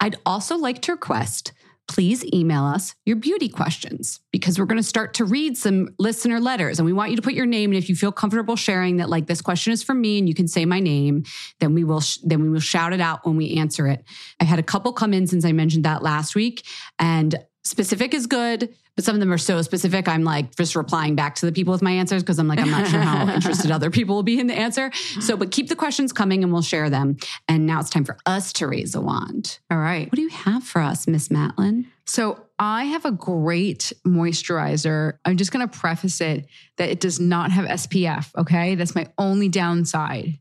I'd 0.00 0.16
also 0.26 0.56
like 0.56 0.82
to 0.82 0.92
request 0.92 1.52
please 1.88 2.24
email 2.32 2.64
us 2.64 2.94
your 3.04 3.16
beauty 3.16 3.48
questions 3.48 4.20
because 4.30 4.58
we're 4.58 4.66
going 4.66 4.80
to 4.80 4.86
start 4.86 5.14
to 5.14 5.24
read 5.24 5.58
some 5.58 5.88
listener 5.98 6.40
letters 6.40 6.78
and 6.78 6.86
we 6.86 6.92
want 6.92 7.10
you 7.10 7.16
to 7.16 7.22
put 7.22 7.34
your 7.34 7.46
name 7.46 7.70
and 7.70 7.76
if 7.76 7.88
you 7.88 7.96
feel 7.96 8.12
comfortable 8.12 8.56
sharing 8.56 8.98
that 8.98 9.10
like 9.10 9.26
this 9.26 9.42
question 9.42 9.72
is 9.72 9.82
for 9.82 9.94
me 9.94 10.18
and 10.18 10.28
you 10.28 10.34
can 10.34 10.46
say 10.46 10.64
my 10.64 10.80
name 10.80 11.24
then 11.60 11.74
we 11.74 11.84
will 11.84 12.00
sh- 12.00 12.18
then 12.22 12.40
we 12.40 12.48
will 12.48 12.60
shout 12.60 12.92
it 12.92 13.00
out 13.00 13.26
when 13.26 13.36
we 13.36 13.56
answer 13.56 13.86
it 13.88 14.04
i 14.40 14.44
had 14.44 14.58
a 14.58 14.62
couple 14.62 14.92
come 14.92 15.12
in 15.12 15.26
since 15.26 15.44
i 15.44 15.52
mentioned 15.52 15.84
that 15.84 16.02
last 16.02 16.34
week 16.34 16.64
and 16.98 17.34
specific 17.64 18.14
is 18.14 18.26
good 18.26 18.72
but 18.96 19.04
some 19.04 19.14
of 19.16 19.20
them 19.20 19.32
are 19.32 19.38
so 19.38 19.60
specific 19.62 20.08
i'm 20.08 20.24
like 20.24 20.54
just 20.56 20.74
replying 20.76 21.14
back 21.14 21.34
to 21.34 21.46
the 21.46 21.52
people 21.52 21.72
with 21.72 21.82
my 21.82 21.92
answers 21.92 22.22
because 22.22 22.38
i'm 22.38 22.48
like 22.48 22.58
i'm 22.58 22.70
not 22.70 22.86
sure 22.88 23.00
how 23.00 23.28
interested 23.34 23.70
other 23.70 23.90
people 23.90 24.14
will 24.14 24.22
be 24.22 24.38
in 24.38 24.46
the 24.46 24.54
answer 24.54 24.90
so 25.20 25.36
but 25.36 25.50
keep 25.50 25.68
the 25.68 25.76
questions 25.76 26.12
coming 26.12 26.42
and 26.42 26.52
we'll 26.52 26.62
share 26.62 26.90
them 26.90 27.16
and 27.48 27.66
now 27.66 27.80
it's 27.80 27.90
time 27.90 28.04
for 28.04 28.16
us 28.26 28.52
to 28.52 28.66
raise 28.66 28.94
a 28.94 29.00
wand 29.00 29.58
All 29.70 29.78
right. 29.78 30.06
what 30.06 30.16
do 30.16 30.22
you 30.22 30.28
have 30.30 30.62
for 30.64 30.80
us 30.82 31.06
miss 31.06 31.28
matlin 31.28 31.86
So 32.06 32.46
I 32.58 32.84
have 32.84 33.04
a 33.04 33.10
great 33.10 33.92
moisturizer. 34.06 35.14
I'm 35.24 35.36
just 35.36 35.50
going 35.52 35.68
to 35.68 35.78
preface 35.78 36.20
it 36.20 36.46
that 36.76 36.90
it 36.90 37.00
does 37.00 37.18
not 37.18 37.50
have 37.50 37.64
SPF. 37.64 38.30
Okay. 38.36 38.76
That's 38.76 38.94
my 38.94 39.08
only 39.18 39.48
downside. 39.48 40.38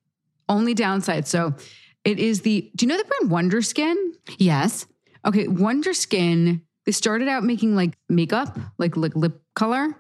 Only 0.48 0.74
downside. 0.76 1.28
So 1.28 1.54
it 2.04 2.20
is 2.20 2.42
the, 2.42 2.70
do 2.76 2.86
you 2.86 2.90
know 2.90 2.98
the 2.98 3.06
brand 3.06 3.32
Wonder 3.32 3.62
Skin? 3.64 3.98
yes 4.38 4.86
Okay. 5.26 5.48
Wonder 5.48 5.94
Skin, 5.94 6.62
they 6.86 6.92
started 6.92 7.28
out 7.28 7.44
making 7.44 7.76
like 7.76 7.98
makeup, 8.10 8.58
like, 8.78 8.98
like 8.98 9.16
lip 9.16 9.42
color. 9.56 9.96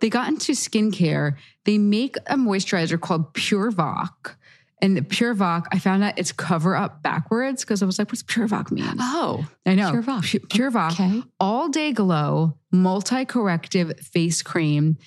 They 0.00 0.10
got 0.10 0.28
into 0.28 0.52
skincare. 0.52 1.36
They 1.64 1.78
make 1.78 2.16
a 2.26 2.36
moisturizer 2.36 3.00
called 3.00 3.32
Pure 3.34 3.72
Voc. 3.72 4.34
And 4.82 4.96
the 4.96 5.02
Pure 5.02 5.36
Voc, 5.36 5.64
I 5.72 5.78
found 5.78 6.04
out 6.04 6.18
it's 6.18 6.32
cover 6.32 6.76
up 6.76 7.02
backwards 7.02 7.64
because 7.64 7.82
I 7.82 7.86
was 7.86 7.98
like, 7.98 8.08
what's 8.08 8.22
Pure 8.22 8.48
Voc 8.48 8.70
mean? 8.70 8.84
oh 8.98 9.46
I 9.64 9.74
know. 9.74 9.90
Pure 9.90 10.02
Voc. 10.02 10.50
Pure 10.50 10.70
Voc. 10.72 10.92
Okay. 10.92 11.22
All 11.40 11.68
Day 11.68 11.92
Glow 11.92 12.58
Multi 12.70 13.24
Corrective 13.24 13.98
Face 14.00 14.42
Cream. 14.42 14.98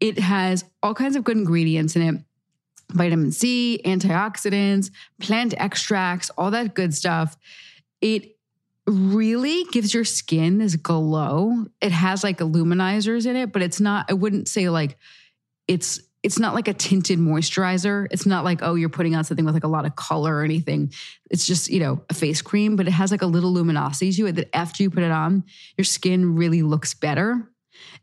It 0.00 0.18
has 0.18 0.64
all 0.82 0.94
kinds 0.94 1.16
of 1.16 1.24
good 1.24 1.36
ingredients 1.36 1.96
in 1.96 2.02
it 2.02 2.20
vitamin 2.92 3.32
C, 3.32 3.80
antioxidants, 3.84 4.90
plant 5.20 5.54
extracts, 5.56 6.30
all 6.30 6.50
that 6.50 6.74
good 6.74 6.94
stuff. 6.94 7.36
It 8.00 8.36
really 8.86 9.64
gives 9.64 9.94
your 9.94 10.04
skin 10.04 10.58
this 10.58 10.76
glow. 10.76 11.66
It 11.80 11.92
has 11.92 12.22
like 12.22 12.38
luminizers 12.38 13.26
in 13.26 13.36
it, 13.36 13.52
but 13.52 13.62
it's 13.62 13.80
not, 13.80 14.06
I 14.10 14.14
wouldn't 14.14 14.48
say 14.48 14.68
like 14.68 14.98
it's 15.66 16.00
it's 16.24 16.38
not 16.38 16.54
like 16.54 16.68
a 16.68 16.72
tinted 16.72 17.18
moisturizer. 17.18 18.06
It's 18.10 18.24
not 18.24 18.44
like, 18.44 18.60
oh, 18.62 18.76
you're 18.76 18.88
putting 18.88 19.14
on 19.14 19.24
something 19.24 19.44
with 19.44 19.52
like 19.52 19.64
a 19.64 19.68
lot 19.68 19.84
of 19.84 19.94
color 19.94 20.36
or 20.36 20.42
anything. 20.42 20.90
It's 21.30 21.46
just, 21.46 21.68
you 21.68 21.80
know, 21.80 22.02
a 22.08 22.14
face 22.14 22.40
cream, 22.40 22.76
but 22.76 22.88
it 22.88 22.92
has 22.92 23.10
like 23.10 23.20
a 23.20 23.26
little 23.26 23.52
luminosity 23.52 24.10
to 24.12 24.26
it 24.28 24.36
that 24.36 24.56
after 24.56 24.82
you 24.82 24.88
put 24.88 25.02
it 25.02 25.10
on, 25.10 25.44
your 25.76 25.84
skin 25.84 26.34
really 26.34 26.62
looks 26.62 26.94
better. 26.94 27.46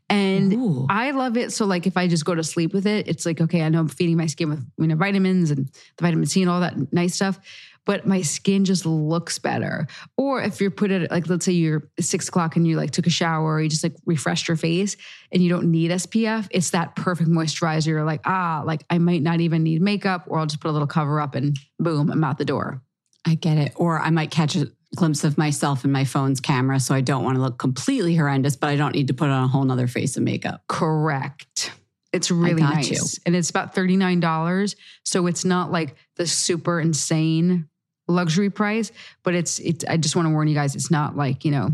And 0.08 0.52
Ooh. 0.52 0.86
I 0.88 1.10
love 1.10 1.36
it. 1.36 1.52
So, 1.52 1.64
like, 1.64 1.86
if 1.86 1.96
I 1.96 2.06
just 2.06 2.24
go 2.24 2.34
to 2.34 2.44
sleep 2.44 2.72
with 2.72 2.86
it, 2.86 3.08
it's 3.08 3.26
like, 3.26 3.40
okay, 3.40 3.62
I 3.62 3.68
know 3.70 3.80
I'm 3.80 3.88
feeding 3.88 4.16
my 4.16 4.26
skin 4.26 4.50
with 4.50 4.64
you 4.78 4.86
know 4.86 4.94
vitamins 4.94 5.50
and 5.50 5.66
the 5.96 6.02
vitamin 6.02 6.26
C 6.26 6.42
and 6.42 6.50
all 6.50 6.60
that 6.60 6.92
nice 6.92 7.14
stuff, 7.14 7.40
but 7.84 8.06
my 8.06 8.22
skin 8.22 8.64
just 8.64 8.86
looks 8.86 9.38
better. 9.38 9.86
Or 10.16 10.42
if 10.42 10.60
you're 10.60 10.70
put 10.70 10.90
it 10.90 11.10
like, 11.10 11.28
let's 11.28 11.44
say 11.44 11.52
you're 11.52 11.90
six 12.00 12.28
o'clock 12.28 12.56
and 12.56 12.66
you 12.66 12.76
like 12.76 12.90
took 12.90 13.06
a 13.06 13.10
shower 13.10 13.54
or 13.54 13.60
you 13.60 13.68
just 13.68 13.82
like 13.82 13.96
refreshed 14.06 14.48
your 14.48 14.56
face 14.56 14.96
and 15.32 15.42
you 15.42 15.48
don't 15.48 15.70
need 15.70 15.90
SPF, 15.90 16.48
it's 16.50 16.70
that 16.70 16.94
perfect 16.94 17.28
moisturizer. 17.28 17.86
You're 17.86 18.04
like, 18.04 18.20
ah, 18.24 18.62
like 18.64 18.84
I 18.90 18.98
might 18.98 19.22
not 19.22 19.40
even 19.40 19.62
need 19.62 19.82
makeup, 19.82 20.24
or 20.26 20.38
I'll 20.38 20.46
just 20.46 20.60
put 20.60 20.70
a 20.70 20.72
little 20.72 20.86
cover 20.86 21.20
up 21.20 21.34
and 21.34 21.56
boom, 21.78 22.10
I'm 22.10 22.24
out 22.24 22.38
the 22.38 22.44
door. 22.44 22.82
I 23.26 23.34
get 23.34 23.58
it. 23.58 23.72
Or 23.76 23.98
I 23.98 24.10
might 24.10 24.30
catch 24.30 24.56
a 24.56 24.70
glimpse 24.94 25.24
of 25.24 25.38
myself 25.38 25.84
in 25.84 25.92
my 25.92 26.04
phone's 26.04 26.40
camera. 26.40 26.78
So 26.80 26.94
I 26.94 27.00
don't 27.00 27.24
want 27.24 27.36
to 27.36 27.42
look 27.42 27.58
completely 27.58 28.14
horrendous, 28.16 28.56
but 28.56 28.68
I 28.68 28.76
don't 28.76 28.94
need 28.94 29.08
to 29.08 29.14
put 29.14 29.28
on 29.30 29.44
a 29.44 29.48
whole 29.48 29.64
nother 29.64 29.86
face 29.86 30.16
of 30.16 30.22
makeup. 30.22 30.62
Correct. 30.68 31.72
It's 32.12 32.30
really 32.30 32.62
nice. 32.62 32.90
you. 32.90 33.00
And 33.24 33.34
it's 33.34 33.48
about 33.48 33.74
$39. 33.74 34.76
So 35.04 35.26
it's 35.26 35.44
not 35.44 35.72
like 35.72 35.96
the 36.16 36.26
super 36.26 36.78
insane 36.78 37.68
luxury 38.12 38.50
price, 38.50 38.92
but 39.22 39.34
it's 39.34 39.58
it's 39.60 39.84
I 39.86 39.96
just 39.96 40.14
want 40.16 40.26
to 40.26 40.30
warn 40.30 40.48
you 40.48 40.54
guys, 40.54 40.74
it's 40.74 40.90
not 40.90 41.16
like, 41.16 41.44
you 41.44 41.50
know, 41.50 41.70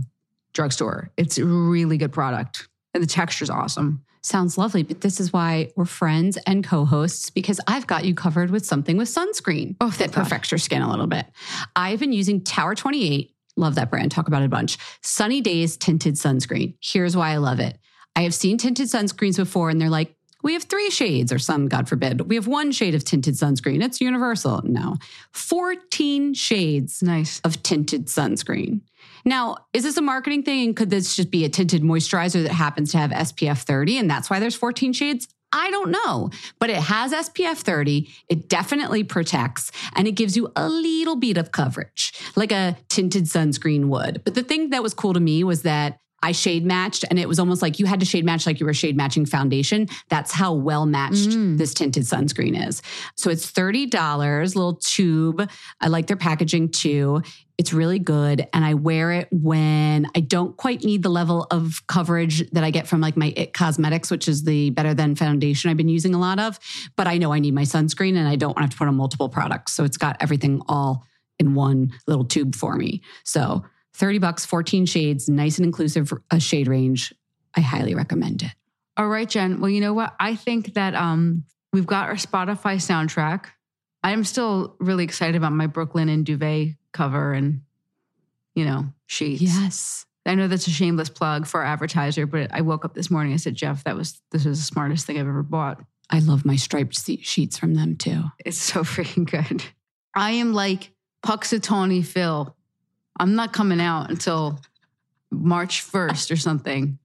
drugstore. 0.55 1.11
It's 1.17 1.39
a 1.39 1.45
really 1.45 1.99
good 1.99 2.13
product. 2.13 2.69
And 2.95 3.03
the 3.03 3.07
texture's 3.07 3.51
awesome. 3.51 4.03
Sounds 4.23 4.59
lovely, 4.59 4.83
but 4.83 5.01
this 5.01 5.21
is 5.21 5.33
why 5.33 5.71
we're 5.77 5.85
friends 5.85 6.37
and 6.47 6.65
co 6.65 6.85
hosts 6.85 7.31
because 7.31 7.61
I've 7.69 7.87
got 7.87 8.05
you 8.05 8.15
covered 8.15 8.51
with 8.51 8.67
something 8.67 8.97
with 8.97 9.09
sunscreen 9.09 9.77
Oh, 9.81 9.91
that 9.91 10.13
God. 10.13 10.25
perfects 10.25 10.51
your 10.51 10.59
skin 10.59 10.83
a 10.83 10.91
little 10.91 11.07
bit. 11.07 11.27
I've 11.77 12.01
been 12.01 12.13
using 12.13 12.43
Tower 12.43 12.75
28. 12.75 13.33
Love 13.57 13.77
that 13.77 13.91
brand. 13.91 14.11
Talk 14.11 14.27
about 14.29 14.43
it 14.43 14.47
a 14.47 14.49
bunch. 14.49 14.77
Sunny 15.03 15.41
Days 15.41 15.77
tinted 15.77 16.15
sunscreen. 16.15 16.75
Here's 16.83 17.17
why 17.17 17.31
I 17.31 17.37
love 17.37 17.61
it. 17.61 17.79
I 18.17 18.23
have 18.23 18.35
seen 18.35 18.59
tinted 18.59 18.89
sunscreens 18.89 19.37
before 19.37 19.71
and 19.71 19.81
they're 19.81 19.89
like, 19.91 20.15
we 20.49 20.55
have 20.55 20.63
three 20.63 20.89
shades, 20.89 21.31
or 21.31 21.39
some, 21.39 21.69
God 21.69 21.91
forbid, 21.91 22.23
we 22.23 22.35
have 22.37 22.47
one 22.47 22.73
shade 22.73 22.95
of 22.95 23.05
tinted 23.05 23.35
sunscreen. 23.35 23.85
It's 23.85 24.01
universal. 24.01 24.63
No, 24.65 24.97
14 25.33 26.33
shades 26.33 27.03
Nice. 27.03 27.43
of 27.45 27.63
tinted 27.63 28.07
sunscreen. 28.07 28.81
Now, 29.27 29.59
is 29.75 29.83
this 29.83 29.99
a 29.99 30.01
marketing 30.01 30.45
thing? 30.45 30.69
And 30.69 30.75
could 30.75 30.89
this 30.89 31.15
just 31.17 31.31
be 31.31 31.45
a 31.45 31.51
tinted 31.51 31.83
moisturizer 31.83 32.43
that 32.45 32.53
happens 32.53 32.93
to 32.93 32.99
have 32.99 33.11
SPF 33.11 33.59
30 33.59 33.99
and 33.99 34.11
that's 34.11 34.31
why 34.31 34.41
there's 34.41 34.55
14 34.55 34.95
shades? 34.95 35.29
I 35.53 35.71
don't 35.71 35.91
know, 35.91 36.31
but 36.59 36.71
it 36.71 36.77
has 36.77 37.13
SPF 37.13 37.59
30. 37.59 38.09
It 38.31 38.49
definitely 38.49 39.05
protects 39.05 39.71
and 39.95 40.09
it 40.09 40.13
gives 40.13 40.35
you 40.35 40.51
a 40.57 40.67
little 40.67 41.17
bit 41.17 41.37
of 41.37 41.53
coverage, 41.53 42.15
like 42.37 42.53
a 42.53 42.79
tinted 42.89 43.25
sunscreen 43.25 43.89
would. 43.89 44.23
But 44.25 44.35
the 44.35 44.43
thing 44.43 44.71
that 44.71 44.83
was 44.83 44.95
cool 44.95 45.13
to 45.13 45.21
me 45.21 45.45
was 45.45 45.61
that 45.63 46.01
I 46.23 46.33
shade 46.33 46.65
matched 46.67 47.05
and 47.11 47.19
it 47.19 47.29
was 47.29 47.39
almost 47.39 47.63
like 47.63 47.79
you 47.79 47.87
had 47.87 48.01
to 48.01 48.07
shade 48.07 48.25
match 48.25 48.47
like 48.47 48.59
you 48.59 48.67
were 48.67 48.75
shade 48.75 48.97
matching 48.97 49.25
foundation. 49.25 49.87
That's 50.09 50.33
how 50.33 50.53
well 50.53 50.85
matched 50.87 51.31
Mm. 51.31 51.59
this 51.59 51.75
tinted 51.75 52.03
sunscreen 52.05 52.67
is. 52.69 52.83
So 53.15 53.31
it's 53.31 53.51
$30, 53.51 54.57
little 54.57 54.75
tube. 54.75 55.49
I 55.81 55.87
like 55.89 56.07
their 56.09 56.17
packaging 56.17 56.71
too. 56.71 57.23
It's 57.57 57.73
really 57.73 57.99
good. 57.99 58.47
And 58.53 58.65
I 58.65 58.75
wear 58.75 59.13
it 59.13 59.29
when 59.33 60.07
I 60.17 60.21
don't 60.21 60.57
quite 60.57 60.85
need 60.85 61.03
the 61.03 61.09
level 61.09 61.47
of 61.51 61.85
coverage 61.89 62.49
that 62.51 62.63
I 62.65 62.71
get 62.71 62.87
from 62.87 63.01
like 63.01 63.17
my 63.17 63.33
It 63.37 63.53
Cosmetics, 63.53 64.11
which 64.11 64.29
is 64.29 64.45
the 64.45 64.71
better 64.71 64.95
than 64.95 65.17
foundation 65.17 65.71
I've 65.71 65.77
been 65.77 65.89
using 65.89 66.15
a 66.15 66.21
lot 66.21 66.39
of. 66.39 66.59
But 66.97 67.07
I 67.09 67.19
know 67.19 67.33
I 67.33 67.39
need 67.41 67.55
my 67.55 67.63
sunscreen 67.63 68.17
and 68.17 68.29
I 68.29 68.37
don't 68.37 68.51
want 68.51 68.59
to 68.59 68.63
have 68.63 68.71
to 68.71 68.77
put 68.77 68.89
on 68.89 68.95
multiple 68.97 69.29
products. 69.29 69.73
So 69.73 69.85
it's 69.85 69.97
got 69.97 70.17
everything 70.21 70.63
all 70.69 71.05
in 71.39 71.55
one 71.55 71.93
little 72.07 72.25
tube 72.25 72.55
for 72.55 72.77
me. 72.77 73.03
So 73.25 73.65
30 73.99 74.19
bucks, 74.19 74.47
14 74.47 74.87
shades, 74.87 75.29
nice 75.29 75.59
and 75.59 75.67
inclusive 75.67 76.13
a 76.31 76.41
shade 76.41 76.69
range. 76.69 77.13
I 77.55 77.61
highly 77.61 77.95
recommend 77.95 78.43
it. 78.43 78.53
All 78.97 79.09
right, 79.09 79.29
Jen. 79.29 79.61
Well, 79.61 79.71
you 79.71 79.81
know 79.81 79.95
what? 79.95 80.15
I 80.19 80.35
think 80.35 80.75
that 80.75 80.95
um 80.95 81.45
we've 81.73 81.87
got 81.87 82.09
our 82.09 82.15
Spotify 82.15 82.77
soundtrack. 82.77 83.47
I'm 84.03 84.25
still 84.25 84.77
really 84.81 85.05
excited 85.05 85.37
about 85.37 85.53
my 85.53 85.67
Brooklinen 85.67 86.25
Duvet 86.25 86.77
cover 86.93 87.33
and 87.33 87.63
you 88.55 88.65
know, 88.65 88.87
sheets. 89.07 89.43
Yes. 89.43 90.05
I 90.27 90.35
know 90.35 90.49
that's 90.49 90.67
a 90.67 90.71
shameless 90.71 91.09
plug 91.09 91.47
for 91.47 91.61
our 91.61 91.67
advertiser, 91.67 92.27
but 92.27 92.53
I 92.53 92.61
woke 92.61 92.85
up 92.85 92.93
this 92.93 93.11
morning 93.11 93.33
I 93.33 93.37
said, 93.37 93.55
Jeff, 93.55 93.85
that 93.85 93.97
was 93.97 94.21
this 94.33 94.45
is 94.45 94.59
the 94.59 94.65
smartest 94.65 95.07
thing 95.07 95.19
I've 95.19 95.29
ever 95.29 95.43
bought. 95.43 95.81
I 96.11 96.19
love 96.19 96.45
my 96.45 96.57
striped 96.57 96.97
sheets 97.23 97.57
from 97.57 97.75
them 97.75 97.97
too. 97.97 98.25
It's 98.45 98.59
so 98.59 98.81
freaking 98.85 99.31
good. 99.31 99.65
I 100.15 100.33
am 100.33 100.53
like 100.53 100.91
Punxsutawney 101.25 102.05
Phil. 102.05 102.55
I'm 103.19 103.35
not 103.35 103.53
coming 103.53 103.81
out 103.81 104.11
until 104.11 104.61
March 105.31 105.85
1st 105.91 106.31
or 106.31 106.37
something. 106.37 106.99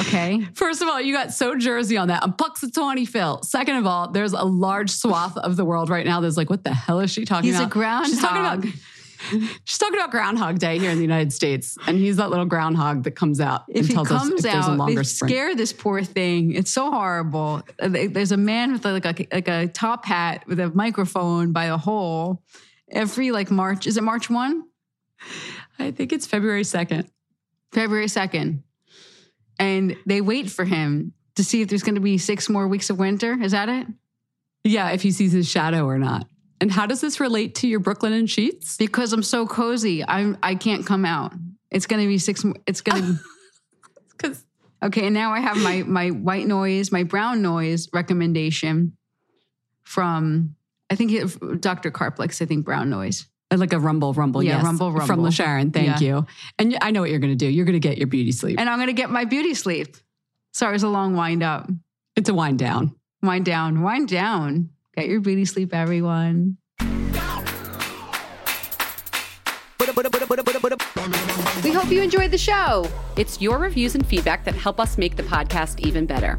Okay. 0.00 0.40
First 0.54 0.82
of 0.82 0.88
all, 0.88 1.00
you 1.00 1.12
got 1.12 1.32
so 1.32 1.56
Jersey 1.56 1.96
on 1.96 2.08
that. 2.08 2.22
I'm 2.22 2.32
Punxsutawney 2.32 3.06
Phil. 3.06 3.42
Second 3.42 3.76
of 3.76 3.86
all, 3.86 4.10
there's 4.10 4.32
a 4.32 4.44
large 4.44 4.90
swath 4.90 5.36
of 5.36 5.56
the 5.56 5.64
world 5.64 5.90
right 5.90 6.06
now 6.06 6.20
that's 6.20 6.36
like, 6.36 6.50
what 6.50 6.64
the 6.64 6.74
hell 6.74 7.00
is 7.00 7.10
she 7.10 7.24
talking 7.24 7.50
about? 7.50 7.58
He's 7.60 7.66
a 7.66 7.70
groundhog. 7.70 8.10
She's 8.10 8.20
talking 8.20 8.40
about 8.40 8.74
She's 9.64 9.78
talking 9.78 9.98
about 9.98 10.10
Groundhog 10.10 10.58
Day 10.58 10.78
here 10.78 10.90
in 10.90 10.96
the 10.96 11.02
United 11.02 11.32
States, 11.32 11.76
and 11.86 11.96
he's 11.96 12.16
that 12.16 12.30
little 12.30 12.44
groundhog 12.44 13.04
that 13.04 13.12
comes 13.12 13.40
out 13.40 13.62
if 13.68 13.76
and 13.78 13.86
he 13.88 13.94
tells 13.94 14.10
us 14.10 14.20
comes 14.20 14.44
if 14.44 14.52
there's 14.52 14.66
a 14.66 14.70
out, 14.70 14.78
longer 14.78 14.96
they 14.96 15.02
sprint. 15.04 15.32
scare 15.32 15.54
this 15.54 15.72
poor 15.72 16.02
thing. 16.02 16.52
It's 16.52 16.70
so 16.70 16.90
horrible. 16.90 17.62
Uh, 17.80 17.88
There's 17.88 18.32
a 18.32 18.36
man 18.36 18.72
with 18.72 18.84
like 18.84 19.04
a, 19.06 19.26
like 19.32 19.48
a 19.48 19.68
top 19.68 20.04
hat 20.04 20.46
with 20.46 20.60
a 20.60 20.68
microphone 20.68 21.52
by 21.52 21.64
a 21.66 21.76
hole. 21.76 22.42
Every 22.90 23.32
like 23.32 23.50
March, 23.50 23.86
is 23.86 23.96
it 23.96 24.02
March 24.02 24.30
1? 24.30 24.64
I 25.78 25.90
think 25.90 26.12
it's 26.12 26.26
February 26.26 26.64
second. 26.64 27.10
February 27.72 28.06
2nd. 28.06 28.62
And 29.58 29.96
they 30.06 30.20
wait 30.20 30.50
for 30.50 30.64
him 30.64 31.12
to 31.34 31.44
see 31.44 31.62
if 31.62 31.68
there's 31.68 31.82
going 31.82 31.96
to 31.96 32.00
be 32.00 32.18
six 32.18 32.48
more 32.48 32.68
weeks 32.68 32.90
of 32.90 32.98
winter. 32.98 33.36
Is 33.40 33.52
that 33.52 33.68
it? 33.68 33.86
Yeah, 34.64 34.90
if 34.90 35.02
he 35.02 35.10
sees 35.10 35.32
his 35.32 35.48
shadow 35.48 35.84
or 35.86 35.98
not. 35.98 36.26
And 36.60 36.72
how 36.72 36.86
does 36.86 37.00
this 37.00 37.20
relate 37.20 37.56
to 37.56 37.68
your 37.68 37.80
Brooklinen 37.80 38.28
sheets? 38.28 38.76
Because 38.78 39.12
I'm 39.12 39.22
so 39.22 39.46
cozy, 39.46 40.02
I'm 40.06 40.38
I 40.42 40.54
can't 40.54 40.86
come 40.86 41.04
out. 41.04 41.34
It's 41.70 41.86
going 41.86 42.00
to 42.00 42.08
be 42.08 42.18
six. 42.18 42.44
It's 42.66 42.80
going 42.80 43.02
to. 43.02 43.20
Because 44.10 44.42
Okay, 44.82 45.06
and 45.06 45.14
now 45.14 45.32
I 45.32 45.40
have 45.40 45.56
my 45.56 45.82
my 45.82 46.10
white 46.10 46.46
noise, 46.46 46.92
my 46.92 47.02
brown 47.02 47.42
noise 47.42 47.88
recommendation 47.92 48.96
from 49.84 50.54
I 50.90 50.94
think 50.94 51.12
it, 51.12 51.60
Dr. 51.60 51.90
Karp 51.90 52.18
likes 52.18 52.40
I 52.42 52.44
think 52.46 52.64
brown 52.64 52.90
noise. 52.90 53.26
Uh, 53.50 53.56
Like 53.58 53.72
a 53.72 53.78
rumble, 53.78 54.12
rumble, 54.12 54.42
Yeah, 54.42 54.56
yes. 54.56 54.64
rumble, 54.64 54.90
rumble. 54.90 55.06
From 55.06 55.20
LaSharon, 55.20 55.72
thank 55.72 56.00
Yeah. 56.00 56.06
you. 56.18 56.26
And 56.58 56.76
I 56.82 56.90
know 56.90 57.00
what 57.00 57.10
you're 57.10 57.20
going 57.20 57.32
to 57.32 57.36
do. 57.36 57.46
You're 57.48 57.64
going 57.64 57.80
to 57.80 57.88
get 57.88 57.96
your 57.98 58.08
beauty 58.08 58.32
sleep. 58.32 58.58
And 58.58 58.68
I'm 58.68 58.78
going 58.78 58.88
to 58.88 58.92
get 58.92 59.10
my 59.10 59.24
beauty 59.24 59.54
sleep. 59.54 59.96
Sorry, 60.52 60.72
it 60.72 60.74
was 60.74 60.82
a 60.82 60.88
long 60.88 61.14
wind 61.14 61.42
up. 61.42 61.68
it's 62.16 62.28
a 62.30 62.34
wind 62.34 62.58
down. 62.58 62.94
Wind 63.22 63.44
down, 63.44 63.82
wind 63.82 64.08
down. 64.08 64.70
Get 64.96 65.06
your 65.08 65.20
beauty 65.20 65.44
sleep, 65.44 65.74
everyone. 65.74 66.56
We 71.64 71.72
hope 71.72 71.90
you 71.90 72.02
enjoyed 72.02 72.30
the 72.30 72.38
show. 72.38 72.88
It's 73.16 73.40
your 73.40 73.58
reviews 73.58 73.94
and 73.94 74.06
feedback 74.06 74.44
that 74.44 74.54
help 74.54 74.78
us 74.80 74.96
make 74.98 75.16
the 75.16 75.22
podcast 75.22 75.80
even 75.80 76.06
better. 76.06 76.38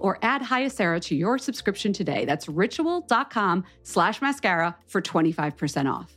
or 0.00 0.18
add 0.22 0.42
Hyacera 0.42 1.00
to 1.02 1.14
your 1.14 1.38
subscription 1.38 1.92
today. 1.92 2.24
That's 2.24 2.48
ritual.com 2.48 3.64
slash 3.82 4.20
mascara 4.20 4.76
for 4.86 5.00
25% 5.00 5.92
off. 5.92 6.16